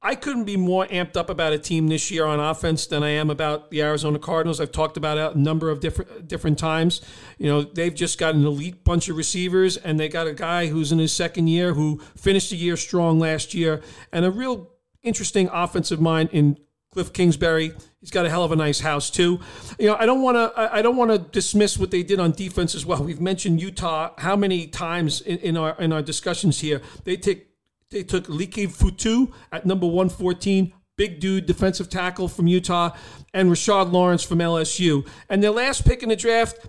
I 0.00 0.14
couldn't 0.14 0.44
be 0.44 0.56
more 0.56 0.86
amped 0.86 1.16
up 1.16 1.28
about 1.28 1.52
a 1.52 1.58
team 1.58 1.88
this 1.88 2.08
year 2.08 2.24
on 2.24 2.38
offense 2.38 2.86
than 2.86 3.02
I 3.02 3.08
am 3.08 3.30
about 3.30 3.72
the 3.72 3.82
Arizona 3.82 4.20
Cardinals. 4.20 4.60
I've 4.60 4.70
talked 4.70 4.96
about 4.96 5.18
it 5.18 5.34
a 5.34 5.40
number 5.40 5.70
of 5.70 5.80
different 5.80 6.28
different 6.28 6.56
times. 6.56 7.00
You 7.36 7.48
know, 7.48 7.62
they've 7.62 7.94
just 7.94 8.16
got 8.16 8.36
an 8.36 8.44
elite 8.44 8.84
bunch 8.84 9.08
of 9.08 9.16
receivers, 9.16 9.76
and 9.76 9.98
they 9.98 10.08
got 10.08 10.28
a 10.28 10.34
guy 10.34 10.68
who's 10.68 10.92
in 10.92 11.00
his 11.00 11.12
second 11.12 11.48
year 11.48 11.74
who 11.74 12.00
finished 12.16 12.50
the 12.50 12.56
year 12.56 12.76
strong 12.76 13.18
last 13.18 13.54
year, 13.54 13.82
and 14.12 14.24
a 14.24 14.30
real 14.30 14.73
interesting 15.04 15.48
offensive 15.52 16.00
mind 16.00 16.30
in 16.32 16.58
Cliff 16.94 17.12
Kingsbury. 17.12 17.72
He's 18.00 18.10
got 18.10 18.24
a 18.24 18.30
hell 18.30 18.44
of 18.44 18.52
a 18.52 18.56
nice 18.56 18.80
house 18.80 19.10
too. 19.10 19.40
You 19.78 19.88
know, 19.88 19.96
I 19.96 20.06
don't 20.06 20.22
want 20.22 20.36
to. 20.36 20.74
I 20.74 20.80
don't 20.80 20.96
want 20.96 21.10
to 21.10 21.18
dismiss 21.18 21.76
what 21.76 21.90
they 21.90 22.02
did 22.02 22.20
on 22.20 22.30
defense 22.32 22.74
as 22.74 22.86
well. 22.86 23.02
We've 23.02 23.20
mentioned 23.20 23.60
Utah 23.60 24.12
how 24.18 24.36
many 24.36 24.68
times 24.68 25.20
in, 25.20 25.38
in 25.38 25.56
our 25.56 25.76
in 25.80 25.92
our 25.92 26.02
discussions 26.02 26.60
here. 26.60 26.80
They 27.02 27.16
take 27.16 27.48
they 27.90 28.04
took 28.04 28.26
Leki 28.26 28.68
Fotu 28.68 29.32
at 29.50 29.66
number 29.66 29.86
one 29.88 30.08
fourteen, 30.08 30.72
big 30.96 31.18
dude 31.18 31.46
defensive 31.46 31.90
tackle 31.90 32.28
from 32.28 32.46
Utah, 32.46 32.90
and 33.32 33.50
Rashard 33.50 33.90
Lawrence 33.90 34.22
from 34.22 34.38
LSU. 34.38 35.06
And 35.28 35.42
their 35.42 35.50
last 35.50 35.84
pick 35.84 36.04
in 36.04 36.10
the 36.10 36.16
draft, 36.16 36.64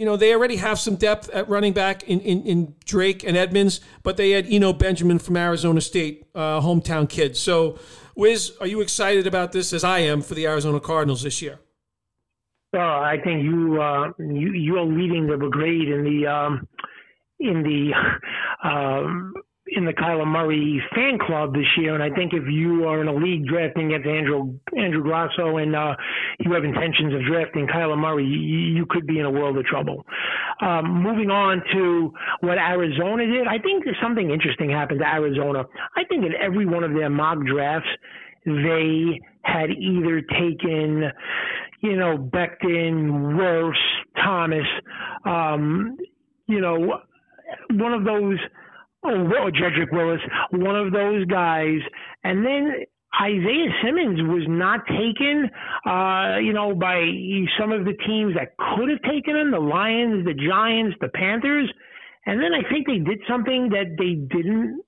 you 0.00 0.06
know, 0.06 0.16
they 0.16 0.32
already 0.32 0.56
have 0.56 0.80
some 0.80 0.96
depth 0.96 1.28
at 1.28 1.46
running 1.46 1.74
back 1.74 2.04
in, 2.04 2.20
in, 2.20 2.42
in 2.44 2.74
Drake 2.86 3.22
and 3.22 3.36
Edmonds, 3.36 3.82
but 4.02 4.16
they 4.16 4.30
had 4.30 4.46
Eno 4.46 4.72
Benjamin 4.72 5.18
from 5.18 5.36
Arizona 5.36 5.82
State, 5.82 6.24
uh, 6.34 6.62
hometown 6.62 7.06
kid. 7.06 7.36
So, 7.36 7.78
Wiz, 8.16 8.52
are 8.62 8.66
you 8.66 8.80
excited 8.80 9.26
about 9.26 9.52
this 9.52 9.74
as 9.74 9.84
I 9.84 9.98
am 9.98 10.22
for 10.22 10.32
the 10.32 10.46
Arizona 10.46 10.80
Cardinals 10.80 11.22
this 11.22 11.42
year? 11.42 11.58
Well, 12.72 12.82
I 12.82 13.18
think 13.22 13.42
you 13.42 13.78
uh, 13.82 14.12
you 14.18 14.52
you 14.54 14.78
are 14.78 14.86
leading 14.86 15.26
the 15.26 15.36
brigade 15.36 15.90
in 15.90 16.02
the 16.02 16.26
um, 16.26 16.66
in 17.38 17.62
the 17.62 17.92
um, 18.66 19.34
in 19.72 19.84
the 19.84 19.92
Kyler 19.92 20.26
Murray 20.26 20.82
fan 20.94 21.18
club 21.18 21.54
this 21.54 21.66
year, 21.76 21.94
and 21.94 22.02
I 22.02 22.14
think 22.14 22.32
if 22.32 22.42
you 22.50 22.86
are 22.86 23.00
in 23.00 23.08
a 23.08 23.14
league 23.14 23.46
drafting 23.46 23.92
against 23.92 24.08
Andrew 24.08 24.58
Andrew 24.76 25.02
Grasso 25.02 25.58
and 25.58 25.76
uh, 25.76 25.94
you 26.40 26.52
have 26.52 26.64
intentions 26.64 27.14
of 27.14 27.20
drafting 27.24 27.66
Kyler 27.66 27.98
Murray, 27.98 28.24
you, 28.24 28.84
could 28.90 29.06
be 29.06 29.20
in 29.20 29.26
a 29.26 29.30
world 29.30 29.56
of 29.56 29.64
trouble. 29.64 30.04
Um, 30.60 31.02
moving 31.02 31.30
on 31.30 31.62
to 31.72 32.12
what 32.40 32.58
Arizona 32.58 33.26
did, 33.26 33.46
I 33.46 33.58
think 33.58 33.84
something 34.02 34.30
interesting 34.30 34.70
happened 34.70 35.00
to 35.00 35.06
Arizona. 35.06 35.64
I 35.96 36.04
think 36.04 36.24
in 36.24 36.32
every 36.40 36.66
one 36.66 36.82
of 36.82 36.92
their 36.92 37.10
mock 37.10 37.38
drafts, 37.46 37.88
they 38.44 39.20
had 39.42 39.70
either 39.70 40.22
taken, 40.22 41.10
you 41.80 41.96
know, 41.96 42.18
Becton, 42.18 43.36
Wirfs, 43.36 43.74
Thomas, 44.16 44.66
um, 45.24 45.96
you 46.46 46.60
know, 46.60 47.00
one 47.70 47.92
of 47.92 48.04
those 48.04 48.38
oh, 49.04 49.10
or 49.10 49.50
Jedrick 49.50 49.92
Wills, 49.92 50.20
one 50.52 50.76
of 50.76 50.92
those 50.92 51.24
guys. 51.26 51.78
And 52.24 52.44
then 52.44 52.84
Isaiah 53.20 53.72
Simmons 53.84 54.20
was 54.22 54.44
not 54.48 54.86
taken, 54.86 55.50
uh, 55.86 56.38
you 56.38 56.52
know, 56.52 56.74
by 56.74 57.00
some 57.58 57.72
of 57.72 57.84
the 57.84 57.94
teams 58.06 58.34
that 58.34 58.56
could 58.56 58.88
have 58.88 59.02
taken 59.02 59.36
him, 59.36 59.50
the 59.50 59.58
Lions, 59.58 60.24
the 60.24 60.34
Giants, 60.34 60.96
the 61.00 61.08
Panthers. 61.08 61.70
And 62.26 62.40
then 62.40 62.52
I 62.54 62.68
think 62.70 62.86
they 62.86 62.98
did 62.98 63.20
something 63.28 63.68
that 63.70 63.96
they 63.98 64.14
didn't 64.14 64.82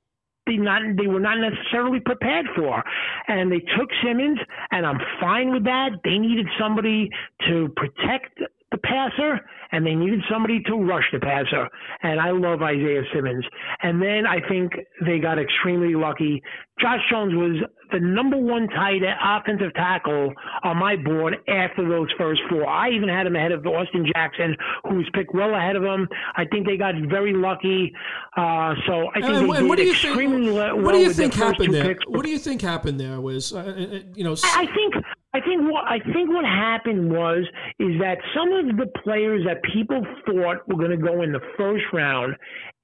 they 0.46 0.56
not 0.56 0.82
they 0.98 1.06
were 1.06 1.20
not 1.20 1.38
necessarily 1.38 2.00
prepared 2.00 2.46
for. 2.56 2.82
And 3.28 3.50
they 3.50 3.60
took 3.60 3.88
Simmons 4.04 4.38
and 4.70 4.86
I'm 4.86 4.98
fine 5.20 5.52
with 5.52 5.64
that. 5.64 5.90
They 6.04 6.18
needed 6.18 6.46
somebody 6.58 7.10
to 7.48 7.68
protect 7.76 8.40
the 8.72 8.78
passer 8.78 9.40
and 9.72 9.86
they 9.86 9.94
needed 9.94 10.20
somebody 10.30 10.60
to 10.64 10.74
rush 10.76 11.04
the 11.12 11.18
passer. 11.18 11.68
And 12.02 12.20
I 12.20 12.30
love 12.30 12.62
Isaiah 12.62 13.02
Simmons. 13.14 13.44
And 13.82 14.00
then 14.00 14.26
I 14.26 14.46
think 14.48 14.72
they 15.04 15.18
got 15.18 15.38
extremely 15.38 15.94
lucky. 15.94 16.42
Josh 16.80 17.00
Jones 17.10 17.34
was 17.34 17.62
the 17.90 18.00
number 18.00 18.36
one 18.36 18.68
tight 18.68 19.02
end 19.02 19.16
offensive 19.22 19.72
tackle 19.74 20.32
on 20.64 20.76
my 20.78 20.96
board 20.96 21.36
after 21.48 21.88
those 21.88 22.08
first 22.18 22.40
four. 22.50 22.66
I 22.66 22.90
even 22.90 23.08
had 23.08 23.26
him 23.26 23.36
ahead 23.36 23.52
of 23.52 23.66
Austin 23.66 24.06
Jackson, 24.14 24.56
who 24.84 24.96
was 24.96 25.06
picked 25.14 25.34
well 25.34 25.54
ahead 25.54 25.76
of 25.76 25.82
him. 25.82 26.08
I 26.36 26.44
think 26.46 26.66
they 26.66 26.76
got 26.76 26.94
very 27.08 27.34
lucky. 27.34 27.92
Uh, 28.36 28.74
so 28.86 29.08
I 29.14 29.20
think 29.20 29.34
and, 29.34 29.50
they 29.50 29.58
and 29.58 29.76
did 29.76 29.88
extremely 29.88 30.46
think, 30.46 30.54
well 30.54 30.80
What 30.80 30.92
do 30.92 30.98
you 30.98 31.12
think 31.12 31.34
happened 31.34 31.74
there? 31.74 31.84
Picks. 31.84 32.04
What 32.06 32.24
do 32.24 32.30
you 32.30 32.38
think 32.38 32.62
happened 32.62 32.98
there? 32.98 33.20
Was 33.20 33.52
uh, 33.52 33.58
uh 33.58 33.98
you 34.14 34.24
know? 34.24 34.34
I, 34.42 34.62
I 34.62 34.74
think 34.74 34.94
I 35.34 35.40
think 35.40 35.62
what 35.70 35.84
I 35.84 35.98
think 36.12 36.28
what 36.28 36.44
happened 36.44 37.10
was 37.10 37.44
is 37.78 37.98
that 38.00 38.18
some 38.36 38.52
of 38.52 38.76
the 38.76 38.86
players 39.02 39.44
that 39.46 39.62
people 39.72 40.04
thought 40.26 40.68
were 40.68 40.76
going 40.76 40.90
to 40.90 40.96
go 40.96 41.22
in 41.22 41.32
the 41.32 41.40
first 41.56 41.84
round 41.92 42.36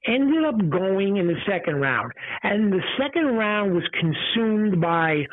ended 0.06 0.44
up 0.44 0.56
going 0.70 1.18
in 1.18 1.26
the 1.26 1.36
second 1.46 1.80
round, 1.80 2.12
and 2.42 2.72
the 2.72 2.80
second 2.98 3.36
round 3.36 3.74
was 3.74 3.84
consumed 4.00 4.80
by 4.80 5.26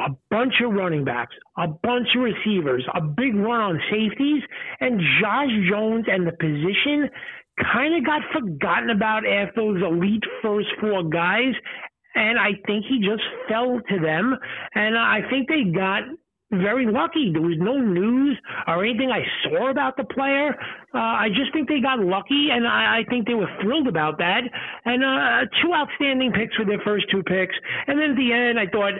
a 0.00 0.08
bunch 0.30 0.54
of 0.64 0.72
running 0.72 1.04
backs, 1.04 1.34
a 1.58 1.68
bunch 1.68 2.08
of 2.16 2.22
receivers, 2.22 2.84
a 2.94 3.00
big 3.00 3.36
run 3.36 3.60
on 3.60 3.80
safeties, 3.90 4.42
and 4.80 5.00
Josh 5.20 5.50
Jones 5.70 6.06
and 6.08 6.26
the 6.26 6.32
position 6.32 7.08
kind 7.72 7.94
of 7.94 8.04
got 8.04 8.22
forgotten 8.32 8.90
about 8.90 9.26
after 9.26 9.60
those 9.60 9.82
elite 9.82 10.24
first 10.42 10.68
four 10.80 11.04
guys. 11.04 11.54
And 12.14 12.38
I 12.38 12.52
think 12.66 12.84
he 12.88 12.98
just 12.98 13.22
fell 13.48 13.80
to 13.88 13.98
them. 14.00 14.36
And 14.74 14.98
I 14.98 15.20
think 15.30 15.48
they 15.48 15.64
got 15.64 16.02
very 16.52 16.86
lucky. 16.86 17.30
There 17.32 17.42
was 17.42 17.56
no 17.58 17.78
news 17.78 18.38
or 18.66 18.84
anything 18.84 19.10
I 19.10 19.22
saw 19.44 19.70
about 19.70 19.96
the 19.96 20.04
player. 20.04 20.54
Uh, 20.94 20.98
I 20.98 21.28
just 21.28 21.52
think 21.52 21.68
they 21.68 21.80
got 21.80 21.98
lucky, 22.00 22.48
and 22.52 22.66
I, 22.66 23.00
I 23.00 23.04
think 23.08 23.26
they 23.26 23.34
were 23.34 23.50
thrilled 23.60 23.88
about 23.88 24.18
that. 24.18 24.42
And 24.84 25.02
uh, 25.02 25.48
two 25.62 25.72
outstanding 25.74 26.32
picks 26.32 26.54
for 26.56 26.64
their 26.64 26.80
first 26.84 27.06
two 27.10 27.22
picks. 27.22 27.54
And 27.86 27.98
then 27.98 28.10
at 28.10 28.16
the 28.16 28.32
end, 28.32 28.58
I 28.58 28.66
thought 28.66 28.94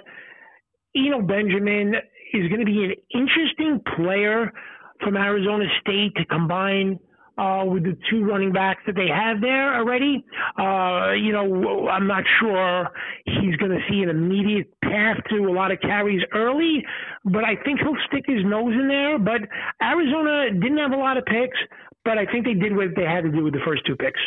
Eno 0.97 1.23
Benjamin 1.23 1.95
is 2.35 2.49
going 2.49 2.61
to 2.61 2.67
be 2.67 2.85
an 2.85 2.95
interesting 3.15 3.81
player 3.97 4.53
from 5.01 5.17
Arizona 5.17 5.67
State 5.81 6.15
to 6.17 6.25
combine– 6.25 6.99
uh, 7.39 7.65
with 7.67 7.85
the 7.85 7.97
two 8.11 8.25
running 8.25 8.53
backs 8.53 8.81
that 8.87 8.95
they 8.95 9.09
have 9.09 9.41
there 9.41 9.75
already. 9.75 10.25
Uh, 10.59 11.13
you 11.13 11.33
know, 11.33 11.89
I'm 11.89 12.07
not 12.07 12.25
sure 12.41 12.89
he's 13.25 13.57
going 13.57 13.71
to 13.73 13.81
see 13.89 14.03
an 14.03 14.09
immediate 14.09 14.73
path 14.83 15.19
to 15.31 15.37
a 15.37 15.53
lot 15.53 15.71
of 15.71 15.81
carries 15.81 16.23
early, 16.35 16.85
but 17.25 17.45
I 17.45 17.57
think 17.65 17.81
he'll 17.81 17.97
stick 18.09 18.25
his 18.27 18.45
nose 18.45 18.75
in 18.75 18.89
there. 18.89 19.19
But 19.19 19.43
Arizona 19.83 20.51
didn't 20.53 20.79
have 20.79 20.93
a 20.93 20.97
lot 20.97 21.17
of 21.17 21.25
picks, 21.25 21.59
but 22.05 22.19
I 22.19 22.27
think 22.27 22.45
they 22.45 22.55
did 22.55 22.77
what 22.77 22.89
they 22.97 23.05
had 23.05 23.25
to 23.25 23.31
do 23.31 23.45
with 23.45 23.55
the 23.55 23.61
first 23.65 23.87
two 23.87 23.97
picks. 23.97 24.21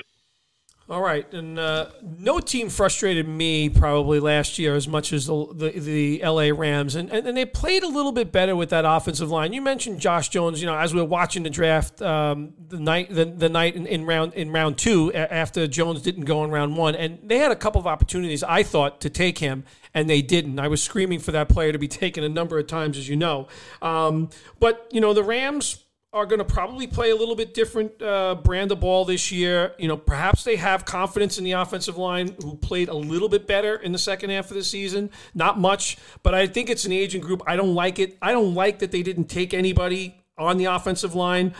All 0.87 1.01
right, 1.01 1.31
and 1.33 1.57
uh, 1.57 1.87
no 2.03 2.39
team 2.39 2.69
frustrated 2.69 3.27
me 3.27 3.69
probably 3.69 4.19
last 4.19 4.59
year 4.59 4.75
as 4.75 4.87
much 4.87 5.13
as 5.13 5.25
the 5.25 5.47
the, 5.51 5.79
the 5.79 6.21
LA 6.23 6.51
Rams, 6.55 6.93
and, 6.93 7.11
and, 7.11 7.25
and 7.25 7.35
they 7.35 7.43
played 7.43 7.81
a 7.81 7.87
little 7.87 8.11
bit 8.11 8.31
better 8.31 8.55
with 8.55 8.69
that 8.69 8.85
offensive 8.85 9.31
line. 9.31 9.51
You 9.51 9.63
mentioned 9.63 9.99
Josh 9.99 10.29
Jones. 10.29 10.61
You 10.61 10.67
know, 10.67 10.77
as 10.77 10.93
we 10.93 11.01
were 11.01 11.07
watching 11.07 11.41
the 11.41 11.49
draft, 11.49 12.03
um, 12.03 12.53
the 12.67 12.79
night 12.79 13.09
the, 13.09 13.25
the 13.25 13.49
night 13.49 13.75
in, 13.75 13.87
in, 13.87 14.05
round 14.05 14.35
in 14.35 14.51
round 14.51 14.77
two 14.77 15.11
after 15.11 15.65
Jones 15.65 16.03
didn't 16.03 16.25
go 16.25 16.43
in 16.43 16.51
round 16.51 16.77
one, 16.77 16.93
and 16.93 17.17
they 17.23 17.39
had 17.39 17.51
a 17.51 17.55
couple 17.55 17.81
of 17.81 17.87
opportunities 17.87 18.43
I 18.43 18.61
thought 18.61 19.01
to 19.01 19.09
take 19.09 19.39
him, 19.39 19.63
and 19.95 20.07
they 20.07 20.21
didn't. 20.21 20.59
I 20.59 20.67
was 20.67 20.83
screaming 20.83 21.17
for 21.17 21.31
that 21.31 21.49
player 21.49 21.71
to 21.71 21.79
be 21.79 21.87
taken 21.87 22.23
a 22.23 22.29
number 22.29 22.59
of 22.59 22.67
times, 22.67 22.95
as 22.95 23.09
you 23.09 23.15
know. 23.15 23.47
Um, 23.81 24.29
but 24.59 24.87
you 24.91 25.01
know, 25.01 25.15
the 25.15 25.23
Rams 25.23 25.84
are 26.15 26.25
going 26.25 26.39
to 26.39 26.45
probably 26.45 26.87
play 26.87 27.09
a 27.09 27.15
little 27.15 27.35
bit 27.35 27.53
different 27.53 28.01
uh, 28.01 28.35
brand 28.35 28.71
of 28.71 28.79
ball 28.79 29.03
this 29.03 29.33
year. 29.33 29.73
You 29.77 29.89
know, 29.89 29.97
perhaps 29.97 30.45
they 30.45 30.55
have 30.55 30.85
confidence 30.85 31.37
in 31.37 31.43
the 31.43 31.51
offensive 31.51 31.97
line, 31.97 32.33
who 32.41 32.55
played 32.55 32.87
a 32.87 32.95
little 32.95 33.27
bit 33.27 33.45
better 33.45 33.75
in 33.75 33.91
the 33.91 33.97
second 33.97 34.29
half 34.29 34.49
of 34.49 34.55
the 34.55 34.63
season. 34.63 35.11
Not 35.33 35.59
much, 35.59 35.97
but 36.23 36.33
I 36.33 36.47
think 36.47 36.69
it's 36.69 36.85
an 36.85 36.93
aging 36.93 37.19
group. 37.19 37.43
I 37.45 37.57
don't 37.57 37.75
like 37.75 37.99
it. 37.99 38.17
I 38.21 38.31
don't 38.31 38.55
like 38.55 38.79
that 38.79 38.91
they 38.91 39.03
didn't 39.03 39.25
take 39.25 39.53
anybody 39.53 40.15
on 40.37 40.57
the 40.57 40.65
offensive 40.65 41.15
line. 41.15 41.53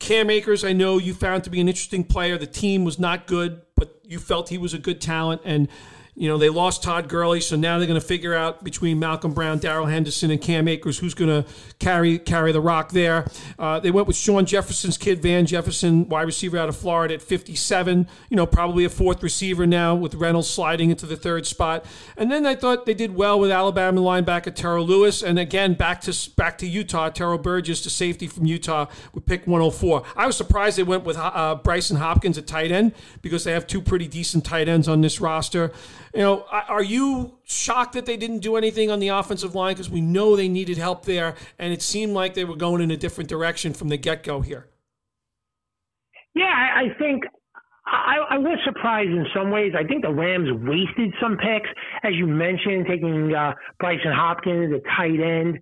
Cam 0.00 0.28
Akers, 0.28 0.64
I 0.64 0.72
know 0.72 0.98
you 0.98 1.14
found 1.14 1.44
to 1.44 1.50
be 1.50 1.60
an 1.60 1.68
interesting 1.68 2.02
player. 2.02 2.36
The 2.36 2.46
team 2.48 2.84
was 2.84 2.98
not 2.98 3.28
good, 3.28 3.62
but 3.76 4.00
you 4.02 4.18
felt 4.18 4.48
he 4.48 4.58
was 4.58 4.74
a 4.74 4.78
good 4.78 5.00
talent, 5.00 5.42
and 5.44 5.68
You 6.20 6.28
know, 6.28 6.36
they 6.36 6.50
lost 6.50 6.82
Todd 6.82 7.08
Gurley, 7.08 7.40
so 7.40 7.56
now 7.56 7.78
they're 7.78 7.86
going 7.86 7.98
to 7.98 8.06
figure 8.06 8.34
out 8.34 8.62
between 8.62 8.98
Malcolm 8.98 9.32
Brown, 9.32 9.58
Darrell 9.58 9.86
Henderson, 9.86 10.30
and 10.30 10.38
Cam 10.38 10.68
Akers 10.68 10.98
who's 10.98 11.14
going 11.14 11.30
to 11.30 11.50
carry 11.78 12.18
carry 12.18 12.52
the 12.52 12.60
rock 12.60 12.90
there. 12.90 13.26
Uh, 13.58 13.80
they 13.80 13.90
went 13.90 14.06
with 14.06 14.16
Shawn 14.16 14.44
Jefferson's 14.44 14.98
kid, 14.98 15.22
Van 15.22 15.46
Jefferson, 15.46 16.10
wide 16.10 16.26
receiver 16.26 16.58
out 16.58 16.68
of 16.68 16.76
Florida 16.76 17.14
at 17.14 17.22
57. 17.22 18.06
You 18.28 18.36
know, 18.36 18.44
probably 18.44 18.84
a 18.84 18.90
fourth 18.90 19.22
receiver 19.22 19.66
now 19.66 19.94
with 19.94 20.14
Reynolds 20.14 20.50
sliding 20.50 20.90
into 20.90 21.06
the 21.06 21.16
third 21.16 21.46
spot. 21.46 21.86
And 22.18 22.30
then 22.30 22.44
I 22.44 22.54
thought 22.54 22.84
they 22.84 22.92
did 22.92 23.14
well 23.14 23.40
with 23.40 23.50
Alabama 23.50 24.02
linebacker 24.02 24.54
Terrell 24.54 24.84
Lewis, 24.84 25.22
and 25.22 25.38
again 25.38 25.72
back 25.72 26.02
to 26.02 26.30
back 26.36 26.58
to 26.58 26.66
Utah, 26.66 27.08
Terrell 27.08 27.38
Burgess, 27.38 27.82
the 27.82 27.88
safety 27.88 28.26
from 28.26 28.44
Utah, 28.44 28.88
with 29.14 29.24
pick 29.24 29.46
104. 29.46 30.02
I 30.16 30.26
was 30.26 30.36
surprised 30.36 30.76
they 30.76 30.82
went 30.82 31.04
with 31.04 31.16
uh, 31.16 31.56
Brycen 31.64 31.96
Hopkins 31.96 32.36
at 32.36 32.46
tight 32.46 32.70
end 32.70 32.92
because 33.22 33.44
they 33.44 33.52
have 33.52 33.66
two 33.66 33.80
pretty 33.80 34.06
decent 34.06 34.44
tight 34.44 34.68
ends 34.68 34.86
on 34.86 35.00
this 35.00 35.18
roster. 35.18 35.72
You 36.14 36.20
know, 36.20 36.44
are 36.50 36.82
you 36.82 37.38
shocked 37.44 37.92
that 37.92 38.04
they 38.04 38.16
didn't 38.16 38.40
do 38.40 38.56
anything 38.56 38.90
on 38.90 38.98
the 38.98 39.08
offensive 39.08 39.54
line 39.54 39.74
because 39.74 39.90
we 39.90 40.00
know 40.00 40.34
they 40.34 40.48
needed 40.48 40.76
help 40.76 41.04
there, 41.04 41.36
and 41.58 41.72
it 41.72 41.82
seemed 41.82 42.14
like 42.14 42.34
they 42.34 42.44
were 42.44 42.56
going 42.56 42.82
in 42.82 42.90
a 42.90 42.96
different 42.96 43.30
direction 43.30 43.72
from 43.72 43.88
the 43.88 43.96
get 43.96 44.24
go 44.24 44.40
here? 44.40 44.66
Yeah, 46.34 46.46
I 46.46 46.88
think 46.98 47.24
I, 47.86 48.18
I 48.30 48.38
was 48.38 48.58
surprised 48.64 49.10
in 49.10 49.26
some 49.34 49.50
ways. 49.50 49.72
I 49.76 49.84
think 49.84 50.02
the 50.02 50.12
Rams 50.12 50.48
wasted 50.62 51.12
some 51.20 51.36
picks, 51.36 51.68
as 52.04 52.14
you 52.14 52.26
mentioned, 52.26 52.86
taking 52.88 53.34
uh, 53.34 53.54
Brycen 53.82 54.14
Hopkins, 54.14 54.70
the 54.70 54.80
tight 54.96 55.20
end, 55.20 55.58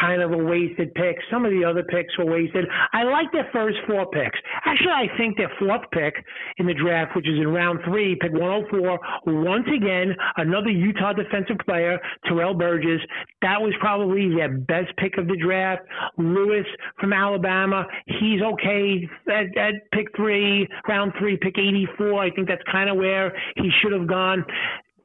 kind 0.00 0.22
of 0.22 0.32
a 0.32 0.36
wasted 0.36 0.94
pick. 0.94 1.16
Some 1.30 1.44
of 1.44 1.52
the 1.52 1.64
other 1.64 1.82
picks 1.84 2.16
were 2.18 2.26
wasted. 2.26 2.66
I 2.92 3.04
like 3.04 3.30
their 3.32 3.48
first 3.52 3.78
four 3.86 4.06
picks. 4.10 4.38
Actually, 4.64 4.92
I 4.92 5.06
think 5.16 5.36
their 5.36 5.50
fourth 5.58 5.82
pick 5.92 6.14
in 6.58 6.66
the 6.66 6.74
draft, 6.74 7.16
which 7.16 7.28
is 7.28 7.38
in 7.38 7.48
round 7.48 7.80
three, 7.84 8.16
pick 8.20 8.32
104, 8.32 8.98
once 9.26 9.66
again, 9.74 10.14
another 10.36 10.70
Utah 10.70 11.12
defensive 11.12 11.58
player, 11.64 11.98
Terrell 12.26 12.54
Burgess. 12.54 13.00
That 13.42 13.60
was 13.60 13.74
probably 13.80 14.34
their 14.34 14.56
best 14.58 14.96
pick 14.96 15.18
of 15.18 15.26
the 15.26 15.36
draft. 15.36 15.82
Lewis 16.16 16.66
from 16.98 17.12
Alabama, 17.12 17.86
he's 18.06 18.40
okay 18.42 19.08
at, 19.28 19.56
at 19.56 19.74
pick 19.92 20.06
three, 20.16 20.68
round 20.88 21.12
three, 21.18 21.36
pick 21.36 21.58
84. 21.58 22.22
I 22.22 22.30
think 22.30 22.48
that's 22.48 22.62
kind 22.70 22.90
of 22.90 22.96
where 22.96 23.32
he 23.56 23.70
should 23.80 23.92
have 23.92 24.06
gone. 24.06 24.44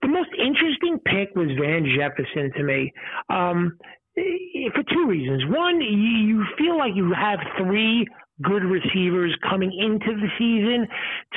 The 0.01 0.07
most 0.07 0.29
interesting 0.37 0.99
pick 1.05 1.35
was 1.35 1.49
Van 1.59 1.85
Jefferson 1.97 2.51
to 2.55 2.63
me. 2.63 2.93
Um, 3.29 3.77
Eh, 4.17 4.69
for 4.73 4.83
two 4.83 5.07
reasons. 5.07 5.43
One, 5.47 5.81
you 5.81 6.43
feel 6.57 6.77
like 6.77 6.95
you 6.95 7.13
have 7.13 7.39
three 7.57 8.07
good 8.41 8.63
receivers 8.63 9.35
coming 9.49 9.71
into 9.71 10.19
the 10.19 10.29
season. 10.37 10.87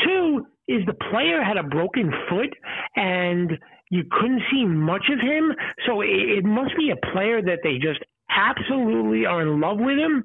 Two, 0.05 0.47
is 0.71 0.87
the 0.87 0.95
player 1.11 1.43
had 1.43 1.57
a 1.57 1.65
broken 1.65 2.13
foot 2.29 2.55
and 2.95 3.59
you 3.91 4.05
couldn't 4.09 4.43
see 4.53 4.65
much 4.65 5.05
of 5.13 5.19
him. 5.19 5.53
So 5.85 6.01
it, 6.01 6.45
must 6.45 6.77
be 6.77 6.91
a 6.91 7.13
player 7.13 7.43
that 7.43 7.59
they 7.65 7.75
just 7.79 8.01
absolutely 8.31 9.27
are 9.27 9.43
in 9.43 9.61
love 9.61 9.79
with 9.79 9.99
him. 9.99 10.25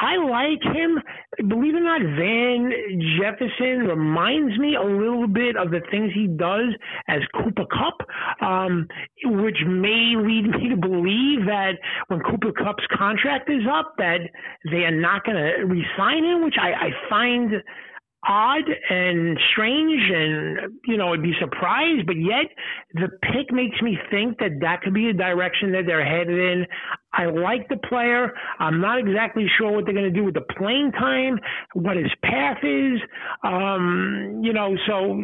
I 0.00 0.16
like 0.16 0.62
him. 0.76 1.02
Believe 1.48 1.74
it 1.74 1.78
or 1.78 1.80
not, 1.80 2.00
Van 2.00 2.70
Jefferson 3.18 3.88
reminds 3.88 4.56
me 4.56 4.76
a 4.76 4.82
little 4.82 5.26
bit 5.26 5.56
of 5.56 5.72
the 5.72 5.80
things 5.90 6.12
he 6.14 6.28
does 6.28 6.72
as 7.08 7.18
Cooper 7.34 7.66
Kupp, 7.66 8.06
um, 8.40 8.86
which 9.24 9.58
may 9.66 10.14
lead 10.16 10.50
me 10.50 10.68
to 10.68 10.76
believe 10.76 11.46
that 11.46 11.72
when 12.06 12.20
Cooper 12.20 12.52
Kupp's 12.52 12.86
contract 12.96 13.50
is 13.50 13.62
up, 13.68 13.94
that 13.98 14.20
they 14.70 14.84
are 14.84 14.94
not 14.94 15.24
going 15.24 15.36
to 15.36 15.64
re-sign 15.64 16.22
him, 16.22 16.44
which 16.44 16.56
I, 16.60 16.86
I 16.86 16.90
find 17.10 17.52
odd 18.26 18.64
and 18.90 19.38
strange 19.52 20.02
and 20.12 20.72
you 20.86 20.96
know 20.96 21.12
i'd 21.12 21.22
be 21.22 21.32
surprised 21.40 22.06
but 22.06 22.16
yet 22.16 22.46
the 22.94 23.08
pick 23.22 23.52
makes 23.52 23.80
me 23.80 23.96
think 24.10 24.38
that 24.38 24.50
that 24.60 24.82
could 24.82 24.92
be 24.92 25.08
a 25.08 25.12
direction 25.12 25.70
that 25.72 25.84
they're 25.86 26.04
headed 26.04 26.38
in 26.38 26.66
I 27.12 27.24
like 27.24 27.68
the 27.68 27.78
player. 27.88 28.32
I'm 28.58 28.80
not 28.80 28.98
exactly 28.98 29.46
sure 29.56 29.72
what 29.72 29.86
they're 29.86 29.94
going 29.94 30.12
to 30.12 30.16
do 30.16 30.24
with 30.24 30.34
the 30.34 30.44
playing 30.56 30.92
time, 30.92 31.38
what 31.72 31.96
his 31.96 32.12
path 32.22 32.58
is. 32.62 33.00
Um, 33.42 34.40
you 34.44 34.52
know, 34.52 34.76
so 34.86 35.16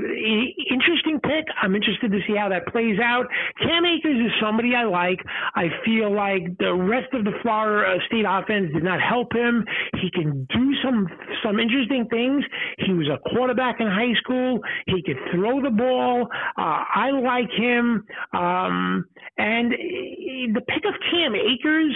interesting 0.70 1.20
pick. 1.22 1.44
I'm 1.62 1.74
interested 1.74 2.11
to 2.11 2.20
see 2.26 2.37
how 2.37 2.48
that 2.48 2.66
plays 2.68 2.98
out. 3.00 3.26
Cam 3.61 3.85
Akers 3.85 4.16
is 4.16 4.33
somebody 4.40 4.74
I 4.74 4.85
like. 4.85 5.20
I 5.54 5.68
feel 5.85 6.14
like 6.14 6.57
the 6.59 6.74
rest 6.74 7.12
of 7.12 7.24
the 7.24 7.33
Florida 7.42 8.00
State 8.07 8.24
offense 8.26 8.72
did 8.72 8.83
not 8.83 9.00
help 9.00 9.35
him. 9.35 9.64
He 10.00 10.11
can 10.11 10.46
do 10.54 10.72
some 10.83 11.07
some 11.44 11.61
interesting 11.61 12.07
things. 12.11 12.44
He 12.87 12.92
was 12.92 13.09
a 13.09 13.18
quarterback 13.31 13.81
in 13.81 13.87
high 13.87 14.14
school. 14.18 14.61
He 14.87 15.03
could 15.03 15.18
throw 15.33 15.62
the 15.62 15.70
ball. 15.70 16.29
Uh, 16.57 16.85
I 16.94 17.11
like 17.11 17.51
him. 17.51 18.05
Um, 18.33 19.07
and 19.38 19.73
the 19.73 20.62
pick 20.68 20.85
of 20.85 20.94
Cam 21.11 21.35
Akers 21.35 21.94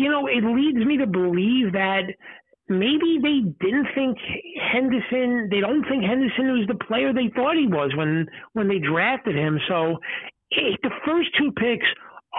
you 0.00 0.10
know, 0.10 0.26
it 0.26 0.42
leads 0.42 0.78
me 0.78 0.96
to 0.96 1.06
believe 1.06 1.72
that 1.72 2.04
maybe 2.70 3.18
they 3.22 3.40
didn't 3.60 3.88
think 3.94 4.16
Henderson. 4.72 5.48
They 5.50 5.60
don't 5.60 5.84
think 5.88 6.04
Henderson 6.04 6.58
was 6.58 6.66
the 6.68 6.84
player 6.86 7.12
they 7.12 7.30
thought 7.34 7.56
he 7.56 7.66
was 7.66 7.92
when 7.94 8.26
when 8.54 8.66
they 8.66 8.78
drafted 8.78 9.36
him. 9.36 9.60
So 9.68 9.98
it, 10.50 10.80
the 10.82 10.90
first 11.04 11.28
two 11.36 11.52
picks 11.52 11.86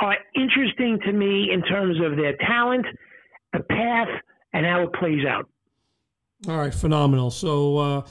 are 0.02 0.18
interesting 0.36 1.00
to 1.06 1.12
me 1.12 1.52
in 1.54 1.62
terms 1.62 1.98
of 2.04 2.18
their 2.18 2.36
talent, 2.38 2.88
the 3.54 3.60
path, 3.60 4.10
and 4.54 4.66
how 4.66 4.82
it 4.84 4.94
plays 4.94 5.24
out. 5.24 5.48
All 6.48 6.58
right, 6.58 6.74
phenomenal. 6.74 7.30
So 7.30 7.78
uh, 7.78 8.02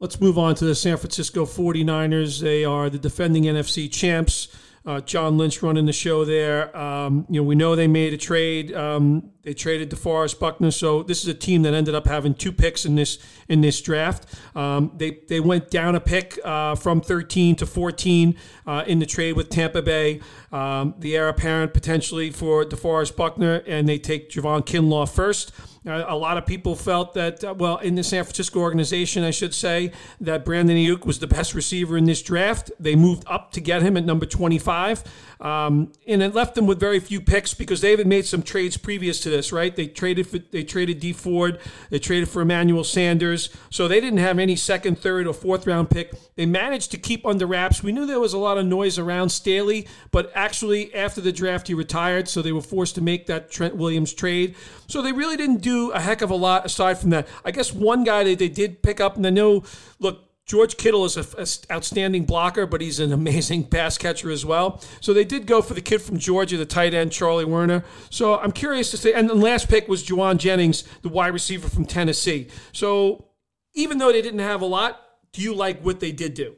let's 0.00 0.20
move 0.20 0.38
on 0.38 0.54
to 0.56 0.64
the 0.64 0.74
San 0.74 0.96
Francisco 0.96 1.44
49ers. 1.44 2.40
They 2.40 2.64
are 2.64 2.88
the 2.88 2.98
defending 2.98 3.44
NFC 3.44 3.90
champs. 3.92 4.48
Uh, 4.86 5.00
John 5.00 5.36
Lynch 5.36 5.62
running 5.62 5.84
the 5.84 5.92
show 5.92 6.24
there. 6.24 6.74
Um, 6.76 7.26
you 7.28 7.40
know, 7.40 7.46
we 7.46 7.54
know 7.54 7.76
they 7.76 7.88
made 7.88 8.14
a 8.14 8.16
trade. 8.16 8.72
Um, 8.72 9.30
they 9.46 9.54
traded 9.54 9.90
DeForest 9.90 10.40
Buckner, 10.40 10.72
so 10.72 11.04
this 11.04 11.22
is 11.22 11.28
a 11.28 11.34
team 11.34 11.62
that 11.62 11.72
ended 11.72 11.94
up 11.94 12.08
having 12.08 12.34
two 12.34 12.50
picks 12.50 12.84
in 12.84 12.96
this 12.96 13.18
in 13.48 13.60
this 13.60 13.80
draft. 13.80 14.26
Um, 14.56 14.90
they 14.96 15.20
they 15.28 15.38
went 15.38 15.70
down 15.70 15.94
a 15.94 16.00
pick 16.00 16.36
uh, 16.44 16.74
from 16.74 17.00
13 17.00 17.54
to 17.54 17.64
14 17.64 18.34
uh, 18.66 18.82
in 18.88 18.98
the 18.98 19.06
trade 19.06 19.34
with 19.34 19.48
Tampa 19.48 19.82
Bay. 19.82 20.20
Um, 20.50 20.96
the 20.98 21.16
heir 21.16 21.28
apparent 21.28 21.74
potentially 21.74 22.32
for 22.32 22.64
DeForest 22.64 23.14
Buckner, 23.14 23.62
and 23.68 23.88
they 23.88 23.98
take 23.98 24.30
Javon 24.30 24.66
Kinlaw 24.66 25.08
first. 25.08 25.52
Uh, 25.86 26.04
a 26.08 26.16
lot 26.16 26.36
of 26.36 26.44
people 26.44 26.74
felt 26.74 27.14
that, 27.14 27.44
uh, 27.44 27.54
well, 27.56 27.76
in 27.78 27.94
the 27.94 28.02
San 28.02 28.24
Francisco 28.24 28.58
organization, 28.58 29.22
I 29.22 29.30
should 29.30 29.54
say, 29.54 29.92
that 30.20 30.44
Brandon 30.44 30.76
Aiyuk 30.76 31.06
was 31.06 31.20
the 31.20 31.28
best 31.28 31.54
receiver 31.54 31.96
in 31.96 32.06
this 32.06 32.22
draft. 32.22 32.72
They 32.80 32.96
moved 32.96 33.22
up 33.26 33.52
to 33.52 33.60
get 33.60 33.82
him 33.82 33.96
at 33.96 34.04
number 34.04 34.26
25. 34.26 35.04
Um, 35.40 35.92
and 36.08 36.22
it 36.22 36.34
left 36.34 36.54
them 36.54 36.66
with 36.66 36.80
very 36.80 36.98
few 36.98 37.20
picks 37.20 37.54
because 37.54 37.82
they 37.82 37.94
had 37.94 38.06
made 38.06 38.26
some 38.26 38.42
trades 38.42 38.76
previous 38.76 39.20
to 39.20 39.30
this, 39.30 39.35
right? 39.52 39.74
They 39.74 39.86
traded 39.86 40.26
for 40.26 40.38
they 40.38 40.64
traded 40.64 41.00
D 41.00 41.12
Ford, 41.12 41.58
they 41.90 41.98
traded 41.98 42.28
for 42.28 42.42
Emmanuel 42.42 42.84
Sanders, 42.84 43.50
so 43.70 43.86
they 43.86 44.00
didn't 44.00 44.18
have 44.18 44.38
any 44.38 44.56
second, 44.56 44.98
third, 44.98 45.26
or 45.26 45.34
fourth 45.34 45.66
round 45.66 45.90
pick. 45.90 46.12
They 46.36 46.46
managed 46.46 46.90
to 46.92 46.98
keep 46.98 47.24
under 47.26 47.46
wraps. 47.46 47.82
We 47.82 47.92
knew 47.92 48.06
there 48.06 48.20
was 48.20 48.32
a 48.32 48.38
lot 48.38 48.58
of 48.58 48.66
noise 48.66 48.98
around 48.98 49.30
Staley, 49.30 49.86
but 50.10 50.30
actually 50.34 50.94
after 50.94 51.20
the 51.20 51.32
draft 51.32 51.68
he 51.68 51.74
retired, 51.74 52.28
so 52.28 52.42
they 52.42 52.52
were 52.52 52.60
forced 52.60 52.94
to 52.96 53.00
make 53.00 53.26
that 53.26 53.50
Trent 53.50 53.76
Williams 53.76 54.12
trade. 54.12 54.54
So 54.86 55.02
they 55.02 55.12
really 55.12 55.36
didn't 55.36 55.62
do 55.62 55.90
a 55.90 56.00
heck 56.00 56.22
of 56.22 56.30
a 56.30 56.36
lot 56.36 56.66
aside 56.66 56.98
from 56.98 57.10
that. 57.10 57.28
I 57.44 57.50
guess 57.50 57.72
one 57.72 58.04
guy 58.04 58.24
that 58.24 58.38
they 58.38 58.48
did 58.48 58.82
pick 58.82 59.00
up, 59.00 59.16
and 59.16 59.26
I 59.26 59.30
know, 59.30 59.64
look, 59.98 60.22
George 60.46 60.76
Kittle 60.76 61.04
is 61.04 61.16
an 61.16 61.46
outstanding 61.74 62.24
blocker, 62.24 62.66
but 62.66 62.80
he's 62.80 63.00
an 63.00 63.12
amazing 63.12 63.64
pass 63.68 63.98
catcher 63.98 64.30
as 64.30 64.46
well. 64.46 64.80
So 65.00 65.12
they 65.12 65.24
did 65.24 65.46
go 65.46 65.60
for 65.60 65.74
the 65.74 65.80
kid 65.80 66.00
from 66.00 66.18
Georgia, 66.18 66.56
the 66.56 66.64
tight 66.64 66.94
end 66.94 67.10
Charlie 67.10 67.44
Woerner. 67.44 67.84
So 68.10 68.38
I'm 68.38 68.52
curious 68.52 68.90
to 68.92 68.96
say, 68.96 69.12
and 69.12 69.28
the 69.28 69.34
last 69.34 69.68
pick 69.68 69.88
was 69.88 70.04
Jauan 70.04 70.38
Jennings, 70.38 70.84
the 71.02 71.08
wide 71.08 71.32
receiver 71.32 71.68
from 71.68 71.84
Tennessee. 71.84 72.46
So 72.72 73.26
even 73.74 73.98
though 73.98 74.12
they 74.12 74.22
didn't 74.22 74.40
have 74.40 74.62
a 74.62 74.66
lot, 74.66 75.00
do 75.32 75.42
you 75.42 75.52
like 75.52 75.84
what 75.84 75.98
they 75.98 76.12
did 76.12 76.34
do? 76.34 76.54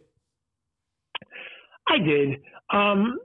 I 1.88 1.98
did. 1.98 2.40
Um, 2.70 3.18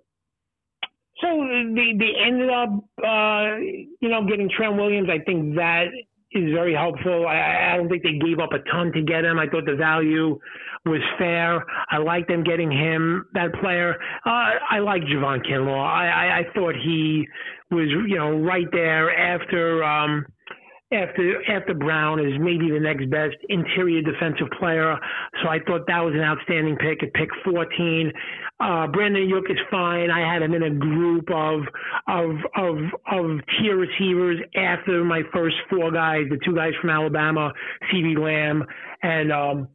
so 1.20 1.28
they 1.76 1.94
they 1.98 2.14
ended 2.26 2.50
up, 2.50 2.70
uh, 3.06 3.58
you 3.60 4.10
know, 4.10 4.26
getting 4.26 4.50
Trent 4.50 4.78
Williams. 4.78 5.10
I 5.10 5.20
think 5.20 5.56
that 5.56 5.88
is 6.34 6.52
very 6.54 6.74
helpful. 6.74 7.28
I, 7.28 7.74
I 7.74 7.78
don't 7.78 7.90
think 7.90 8.04
they 8.04 8.18
gave 8.18 8.40
up 8.40 8.52
a 8.54 8.60
ton 8.72 8.92
to 8.94 9.02
get 9.02 9.24
him. 9.26 9.40
I 9.40 9.48
thought 9.48 9.66
the 9.66 9.76
value 9.76 10.40
was 10.86 11.02
fair. 11.18 11.64
I 11.90 11.98
like 11.98 12.28
them 12.28 12.44
getting 12.44 12.72
him, 12.72 13.26
that 13.34 13.54
player. 13.62 13.96
Uh, 14.26 14.52
I 14.70 14.80
like 14.80 15.04
Javon 15.04 15.46
Kinlaw. 15.46 15.86
I, 15.86 16.08
I, 16.08 16.40
I 16.40 16.44
thought 16.54 16.76
he 16.76 17.28
was, 17.72 17.88
you 18.08 18.18
know, 18.18 18.38
right 18.40 18.68
there 18.72 19.16
after 19.16 19.84
um, 19.84 20.26
after 20.94 21.52
after 21.52 21.74
Brown 21.74 22.20
is 22.20 22.34
maybe 22.40 22.70
the 22.70 22.80
next 22.80 23.10
best 23.10 23.36
interior 23.50 24.02
defensive 24.02 24.48
player. 24.60 24.98
So 25.42 25.50
I 25.50 25.60
thought 25.66 25.88
that 25.88 26.00
was 26.00 26.14
an 26.14 26.22
outstanding 26.22 26.78
pick 26.78 27.04
at 27.04 27.14
pick 27.14 27.30
14. 27.44 28.12
Uh, 28.60 28.88
Brandon 28.88 29.28
Aiyuk 29.28 29.50
is 29.52 29.58
fine. 29.70 30.10
I 30.10 30.22
had 30.32 30.42
him 30.42 30.54
in 30.54 30.64
a 30.64 30.70
group 30.70 31.30
of 31.32 31.62
of 32.08 32.36
of 32.56 32.78
of 33.12 33.40
tier 33.58 33.78
receivers 33.78 34.40
after 34.56 35.04
my 35.04 35.22
first 35.34 35.56
four 35.70 35.92
guys, 35.92 36.26
the 36.30 36.40
two 36.46 36.56
guys 36.56 36.74
from 36.80 36.90
Alabama, 36.90 37.52
CeeDee 37.92 38.18
Lamb, 38.18 38.64
and 39.02 39.32
um, 39.32 39.68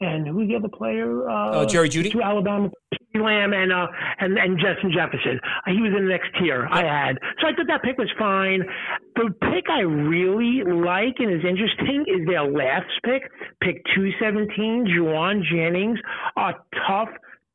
and 0.00 0.26
who's 0.26 0.48
the 0.48 0.56
other 0.56 0.68
player? 0.68 1.28
Uh, 1.28 1.50
uh, 1.50 1.66
Jerry 1.66 1.88
Jeudy. 1.88 2.10
Two 2.10 2.22
Alabama 2.22 2.70
Lamb 3.14 3.52
and 3.52 3.72
uh 3.72 3.86
and 4.20 4.38
and 4.38 4.58
Justin 4.58 4.92
Jefferson. 4.94 5.40
Uh, 5.66 5.72
he 5.72 5.80
was 5.80 5.92
in 5.96 6.04
the 6.04 6.10
next 6.10 6.28
tier 6.38 6.68
I 6.70 6.84
had, 6.84 7.18
so 7.40 7.48
I 7.48 7.52
thought 7.54 7.66
that 7.66 7.82
pick 7.82 7.98
was 7.98 8.10
fine. 8.18 8.62
The 9.20 9.28
pick 9.52 9.68
I 9.68 9.80
really 9.80 10.62
like 10.64 11.16
and 11.18 11.30
is 11.30 11.44
interesting 11.46 12.06
is 12.08 12.26
their 12.26 12.50
last 12.50 12.88
pick, 13.04 13.30
pick 13.60 13.84
two 13.94 14.10
seventeen, 14.18 14.86
Jauan 14.86 15.42
Jennings, 15.44 15.98
a 16.38 16.52
tough, 16.88 17.10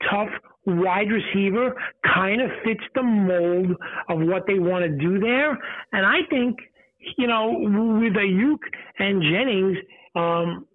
tough 0.07 0.29
wide 0.67 1.07
receiver, 1.09 1.75
kind 2.13 2.41
of 2.41 2.51
fits 2.63 2.83
the 2.93 3.01
mold 3.01 3.71
of 4.09 4.19
what 4.19 4.45
they 4.45 4.59
want 4.59 4.85
to 4.85 4.89
do 4.89 5.19
there, 5.19 5.57
and 5.91 6.05
I 6.05 6.19
think 6.29 6.55
you 7.17 7.25
know 7.25 7.57
with 7.57 8.13
Aiyuk 8.13 8.59
and 8.99 9.23
Jennings. 9.23 9.77
Um, 10.15 10.67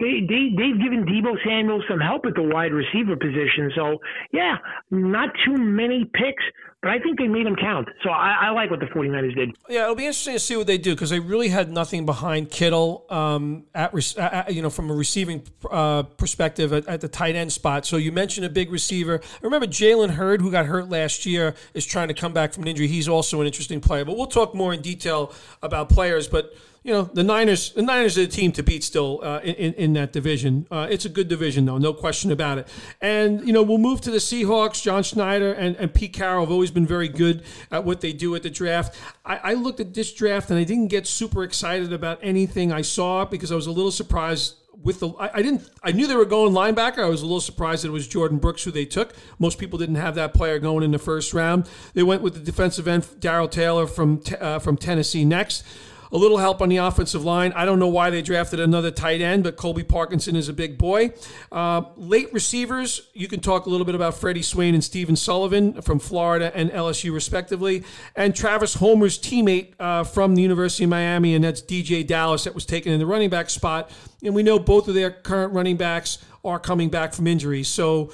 they, 0.00 0.20
they, 0.26 0.48
they've 0.56 0.80
given 0.80 1.04
Deebo 1.04 1.36
Samuel 1.44 1.82
some 1.86 2.00
help 2.00 2.24
at 2.24 2.34
the 2.34 2.42
wide 2.42 2.72
receiver 2.72 3.16
position. 3.16 3.70
So, 3.76 3.98
yeah, 4.32 4.56
not 4.90 5.28
too 5.44 5.58
many 5.58 6.06
picks, 6.06 6.42
but 6.82 6.90
I 6.90 6.98
think 6.98 7.18
they 7.18 7.28
made 7.28 7.44
them 7.44 7.56
count. 7.56 7.88
So 8.02 8.10
I, 8.10 8.46
I 8.46 8.50
like 8.50 8.70
what 8.70 8.80
the 8.80 8.86
49ers 8.86 9.34
did. 9.34 9.56
Yeah, 9.68 9.84
it'll 9.84 9.94
be 9.94 10.06
interesting 10.06 10.34
to 10.34 10.40
see 10.40 10.56
what 10.56 10.66
they 10.66 10.78
do 10.78 10.94
because 10.94 11.10
they 11.10 11.20
really 11.20 11.48
had 11.48 11.70
nothing 11.70 12.06
behind 12.06 12.50
Kittle 12.50 13.04
um, 13.10 13.64
at, 13.74 13.92
at, 14.16 14.54
you 14.54 14.62
know 14.62 14.70
from 14.70 14.90
a 14.90 14.94
receiving 14.94 15.42
uh, 15.70 16.04
perspective 16.04 16.72
at, 16.72 16.86
at, 16.86 17.02
the 17.02 17.08
tight 17.08 17.36
end 17.36 17.52
spot. 17.52 17.84
So 17.84 17.98
you 17.98 18.12
mentioned 18.12 18.46
a 18.46 18.50
big 18.50 18.72
receiver. 18.72 19.20
Remember 19.42 19.66
Jalen 19.66 20.10
Hurd, 20.10 20.40
who 20.40 20.50
got 20.50 20.66
hurt 20.66 20.88
last 20.88 21.26
year, 21.26 21.54
is 21.74 21.84
trying 21.84 22.08
to 22.08 22.14
come 22.14 22.32
back 22.32 22.54
from 22.54 22.62
an 22.62 22.68
injury. 22.68 22.86
He's 22.86 23.08
also 23.08 23.40
an 23.40 23.46
interesting 23.46 23.80
player. 23.80 24.04
But 24.04 24.16
we'll 24.16 24.26
talk 24.26 24.54
more 24.54 24.72
in 24.72 24.80
detail 24.80 25.34
about 25.62 25.90
players. 25.90 26.28
But 26.28 26.54
you 26.82 26.92
know 26.92 27.02
the 27.02 27.22
Niners. 27.22 27.72
The 27.72 27.82
Niners 27.82 28.16
are 28.16 28.22
the 28.22 28.26
team 28.26 28.52
to 28.52 28.62
beat 28.62 28.82
still 28.82 29.20
uh, 29.22 29.40
in 29.40 29.74
in 29.74 29.92
that 29.94 30.12
division. 30.12 30.66
Uh, 30.70 30.86
it's 30.90 31.04
a 31.04 31.08
good 31.08 31.28
division 31.28 31.66
though, 31.66 31.78
no 31.78 31.92
question 31.92 32.32
about 32.32 32.58
it. 32.58 32.68
And 33.00 33.46
you 33.46 33.52
know 33.52 33.62
we'll 33.62 33.78
move 33.78 34.00
to 34.02 34.10
the 34.10 34.18
Seahawks. 34.18 34.82
John 34.82 35.02
Schneider 35.02 35.52
and, 35.52 35.76
and 35.76 35.92
Pete 35.92 36.14
Carroll 36.14 36.40
have 36.40 36.50
always 36.50 36.70
been 36.70 36.86
very 36.86 37.08
good 37.08 37.42
at 37.70 37.84
what 37.84 38.00
they 38.00 38.12
do 38.12 38.34
at 38.34 38.42
the 38.42 38.50
draft. 38.50 38.96
I, 39.24 39.36
I 39.36 39.54
looked 39.54 39.80
at 39.80 39.92
this 39.92 40.12
draft 40.12 40.50
and 40.50 40.58
I 40.58 40.64
didn't 40.64 40.88
get 40.88 41.06
super 41.06 41.44
excited 41.44 41.92
about 41.92 42.18
anything 42.22 42.72
I 42.72 42.82
saw 42.82 43.24
because 43.24 43.52
I 43.52 43.56
was 43.56 43.66
a 43.66 43.72
little 43.72 43.92
surprised 43.92 44.56
with 44.82 45.00
the 45.00 45.12
I, 45.18 45.42
didn't 45.42 45.68
I 45.82 45.92
knew 45.92 46.06
they 46.06 46.16
were 46.16 46.24
going 46.24 46.54
linebacker. 46.54 47.04
I 47.04 47.08
was 47.10 47.20
a 47.20 47.26
little 47.26 47.42
surprised 47.42 47.84
that 47.84 47.88
it 47.88 47.92
was 47.92 48.08
Jordyn 48.08 48.40
Brooks 48.40 48.64
who 48.64 48.70
they 48.70 48.86
took. 48.86 49.14
Most 49.38 49.58
people 49.58 49.78
didn't 49.78 49.96
have 49.96 50.14
that 50.14 50.32
player 50.32 50.58
going 50.58 50.82
in 50.82 50.92
the 50.92 50.98
first 50.98 51.34
round. 51.34 51.68
They 51.92 52.02
went 52.02 52.22
with 52.22 52.32
the 52.32 52.40
defensive 52.40 52.88
end 52.88 53.06
Darrell 53.20 53.48
Taylor 53.48 53.86
from 53.86 54.22
uh, 54.40 54.58
from 54.60 54.78
Tennessee 54.78 55.26
next 55.26 55.64
a 56.12 56.16
little 56.16 56.38
help 56.38 56.60
on 56.60 56.68
the 56.68 56.78
offensive 56.78 57.24
line. 57.24 57.52
I 57.54 57.64
don't 57.64 57.78
know 57.78 57.88
why 57.88 58.10
they 58.10 58.22
drafted 58.22 58.60
another 58.60 58.90
tight 58.90 59.20
end, 59.20 59.44
but 59.44 59.56
Colby 59.56 59.84
Parkinson 59.84 60.36
is 60.36 60.48
a 60.48 60.52
big 60.52 60.78
boy. 60.78 61.12
Uh, 61.52 61.82
late 61.96 62.32
receivers, 62.32 63.08
you 63.14 63.28
can 63.28 63.40
talk 63.40 63.66
a 63.66 63.70
little 63.70 63.84
bit 63.84 63.94
about 63.94 64.14
Freddie 64.14 64.42
Swain 64.42 64.74
and 64.74 64.82
Stephen 64.82 65.16
Sullivan 65.16 65.80
from 65.82 65.98
Florida 65.98 66.50
and 66.54 66.70
LSU, 66.70 67.12
respectively, 67.12 67.84
and 68.16 68.34
Travis 68.34 68.74
Homer's 68.74 69.18
teammate 69.18 69.74
uh, 69.78 70.04
from 70.04 70.34
the 70.34 70.42
University 70.42 70.84
of 70.84 70.90
Miami, 70.90 71.34
and 71.34 71.44
that's 71.44 71.62
DeeJay 71.62 72.06
Dallas, 72.06 72.44
that 72.44 72.54
was 72.54 72.66
taken 72.66 72.92
in 72.92 72.98
the 72.98 73.06
running 73.06 73.30
back 73.30 73.50
spot. 73.50 73.90
And 74.22 74.34
we 74.34 74.42
know 74.42 74.58
both 74.58 74.88
of 74.88 74.94
their 74.94 75.10
current 75.10 75.52
running 75.52 75.76
backs 75.76 76.18
are 76.44 76.58
coming 76.58 76.88
back 76.88 77.12
from 77.12 77.26
injuries. 77.26 77.68
So, 77.68 78.12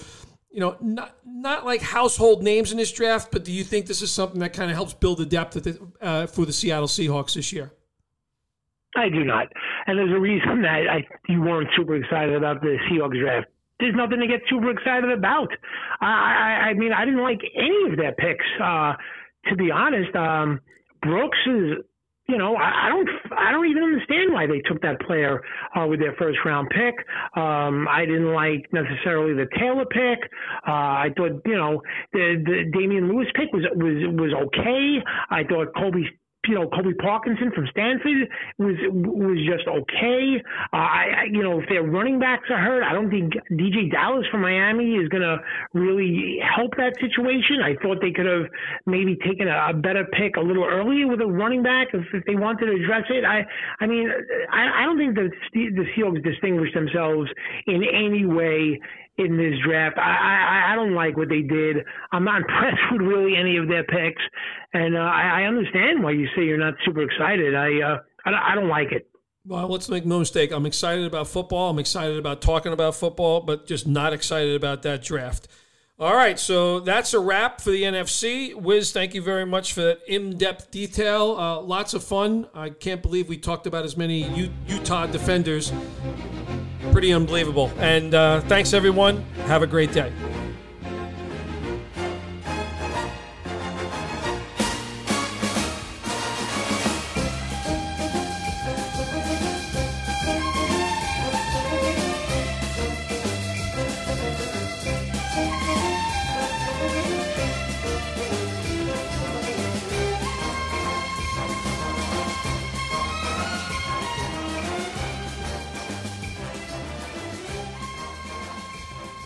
you 0.51 0.61
know, 0.61 0.77
not 0.81 1.17
not 1.25 1.65
like 1.65 1.83
household 1.83 2.43
names 2.43 2.73
in 2.73 2.79
this 2.79 2.91
draft, 2.91 3.31
but 3.31 3.45
do 3.45 3.53
you 3.53 3.63
think 3.63 3.87
this 3.87 4.03
is 4.03 4.11
something 4.11 4.41
that 4.41 4.53
kind 4.53 4.71
of 4.71 4.77
helps 4.77 4.95
build 4.95 5.19
the 5.19 5.27
depth 5.27 5.53
the, 5.63 5.79
uh, 6.01 6.27
for 6.27 6.47
the 6.47 6.53
Seattle 6.53 6.89
Seahawks 6.89 7.35
this 7.35 7.53
year? 7.53 7.73
I 8.97 9.09
do 9.09 9.25
not. 9.25 9.49
And 9.87 9.99
there's 9.99 10.13
a 10.13 10.19
reason 10.21 10.63
that 10.63 10.89
I, 10.91 11.07
you 11.29 11.43
weren't 11.43 11.69
super 11.77 11.97
excited 11.97 12.35
about 12.35 12.61
the 12.63 12.77
Seahawks 12.91 13.21
draft. 13.21 13.49
There's 13.79 13.95
nothing 13.95 14.21
to 14.21 14.27
get 14.27 14.41
super 14.49 14.71
excited 14.71 15.11
about. 15.11 15.49
I, 16.01 16.07
I, 16.07 16.69
I 16.71 16.75
mean, 16.75 16.93
I 16.93 17.05
didn't 17.05 17.23
like 17.23 17.41
any 17.55 17.91
of 17.91 17.97
their 17.99 18.13
picks. 18.13 18.47
Uh, 18.63 18.95
to 19.51 19.57
be 19.57 19.71
honest, 19.71 20.17
um, 20.17 20.61
Brooks 21.03 21.39
is, 21.47 21.85
you 22.27 22.39
know, 22.39 22.57
I, 22.57 22.87
I 22.87 22.89
don't, 22.89 23.09
I 23.37 23.53
don't 23.53 23.67
even 23.69 23.83
understand 23.83 24.33
why 24.33 24.47
they 24.47 24.61
took 24.61 24.81
that 24.81 25.01
player 25.03 25.43
uh, 25.79 25.87
with 25.87 26.01
their 26.01 26.15
first 26.19 26.39
round 26.45 26.71
pick. 26.71 26.95
Um, 27.37 27.87
I 27.89 28.07
didn't 28.07 28.33
like 28.33 28.67
necessarily 28.73 29.35
the 29.35 29.47
Taylor 29.59 29.85
pick. 29.85 30.31
Uh, 30.67 30.73
I 31.07 31.09
thought, 31.15 31.43
you 31.45 31.57
know, 31.57 31.83
the 32.13 32.43
the 32.45 32.71
Damien 32.73 33.09
Lewis 33.13 33.29
pick 33.35 33.53
was 33.53 33.65
was 33.75 33.97
was 34.17 34.33
okay. 34.47 35.05
I 35.31 35.45
thought 35.45 35.75
Colby 35.77 36.09
you 36.49 36.55
know, 36.55 36.69
Colby 36.69 36.95
Parkinson 36.95 37.53
from 37.55 37.67
Stanford 37.71 38.29
was 38.59 38.77
was 38.91 39.39
just 39.47 39.67
okay. 39.69 40.43
Uh, 40.73 40.77
I, 40.77 41.05
I, 41.05 41.25
you 41.31 41.43
know, 41.43 41.61
if 41.61 41.69
their 41.69 41.83
running 41.83 42.19
backs 42.19 42.49
are 42.51 42.59
hurt, 42.59 42.83
I 42.83 42.93
don't 42.93 43.11
think 43.11 43.35
DeeJay 43.53 43.91
Dallas 43.91 44.27
from 44.31 44.43
Miami 44.43 44.95
is 44.97 45.09
going 45.09 45.23
to 45.23 45.39
really 45.75 46.39
help 46.43 46.77
that 46.77 46.95
situation. 47.01 47.61
I 47.63 47.75
thought 47.83 48.01
they 48.01 48.13
could 48.13 48.27
have 48.27 48.47
maybe 48.87 49.17
taken 49.17 49.49
a, 49.49 49.71
a 49.71 49.75
better 49.75 50.05
pick 50.13 50.37
a 50.37 50.41
little 50.41 50.65
earlier 50.65 51.07
with 51.07 51.21
a 51.21 51.27
running 51.27 51.63
back 51.63 51.89
if, 51.93 52.05
if 52.13 52.25
they 52.25 52.35
wanted 52.35 52.67
to 52.67 52.73
address 52.73 53.05
it. 53.11 53.25
I, 53.25 53.45
I 53.81 53.87
mean, 53.87 54.11
I, 54.53 54.83
I 54.83 54.85
don't 54.85 54.99
think 54.99 55.15
the 55.15 55.31
the 55.53 55.85
Seahawks 55.97 56.23
distinguished 56.23 56.75
themselves 56.75 57.31
in 57.67 57.83
any 57.83 58.25
way 58.25 58.81
in 59.19 59.37
this 59.37 59.55
draft. 59.65 59.99
I, 59.99 60.03
I, 60.03 60.73
I 60.73 60.77
don't 60.77 60.95
like 60.95 61.17
what 61.17 61.29
they 61.29 61.43
did. 61.43 61.79
I'm 62.13 62.25
not 62.25 62.37
impressed 62.43 62.81
with 62.93 63.03
really 63.03 63.37
any 63.37 63.57
of 63.57 63.69
their 63.69 63.85
picks, 63.85 64.23
and 64.73 64.97
uh, 64.97 65.01
I, 65.01 65.43
I 65.43 65.45
understand 65.45 66.03
why 66.03 66.13
you 66.13 66.27
say 66.37 66.45
you're 66.45 66.59
not 66.59 66.75
super 66.85 67.03
excited. 67.03 67.55
I, 67.55 67.81
uh, 67.81 67.99
I, 68.25 68.53
I 68.53 68.55
don't 68.55 68.69
like 68.69 68.93
it. 68.93 69.09
Well, 69.47 69.69
let's 69.69 69.89
make 69.89 70.05
no 70.05 70.19
mistake. 70.19 70.51
I'm 70.51 70.67
excited 70.67 71.07
about 71.07 71.29
football. 71.29 71.71
I'm 71.71 71.79
excited 71.79 72.19
about 72.19 72.43
talking 72.43 72.73
about 72.73 72.97
football, 72.97 73.41
but 73.41 73.67
just 73.67 73.87
not 73.87 74.13
excited 74.13 74.57
about 74.57 74.83
that 74.83 75.05
draft. 75.05 75.47
All 75.99 76.15
right, 76.15 76.39
so 76.39 76.81
that's 76.81 77.15
a 77.15 77.21
wrap 77.21 77.61
for 77.61 77.71
the 77.71 77.85
NFC. 77.85 78.55
Wiz, 78.55 78.93
thank 78.93 79.15
you 79.15 79.23
very 79.23 79.47
much 79.47 79.73
for 79.73 79.81
that 79.81 80.01
in-depth 80.07 80.71
detail. 80.71 81.37
Uh, 81.39 81.61
lots 81.61 81.95
of 81.95 82.05
fun. 82.05 82.49
I 82.53 82.69
can't 82.69 83.01
believe 83.01 83.31
we 83.31 83.39
talked 83.39 83.67
about 83.67 83.87
as 83.87 83.97
many 83.97 84.29
U- 84.37 84.53
Utah 84.67 85.07
defenders 85.07 85.73
pretty 86.97 87.13
unbelievable. 87.13 87.71
And 87.77 88.15
uh, 88.15 88.41
thanks, 88.41 88.73
everyone. 88.73 89.23
Have 89.49 89.63
a 89.63 89.67
great 89.67 89.93
day. 89.93 90.11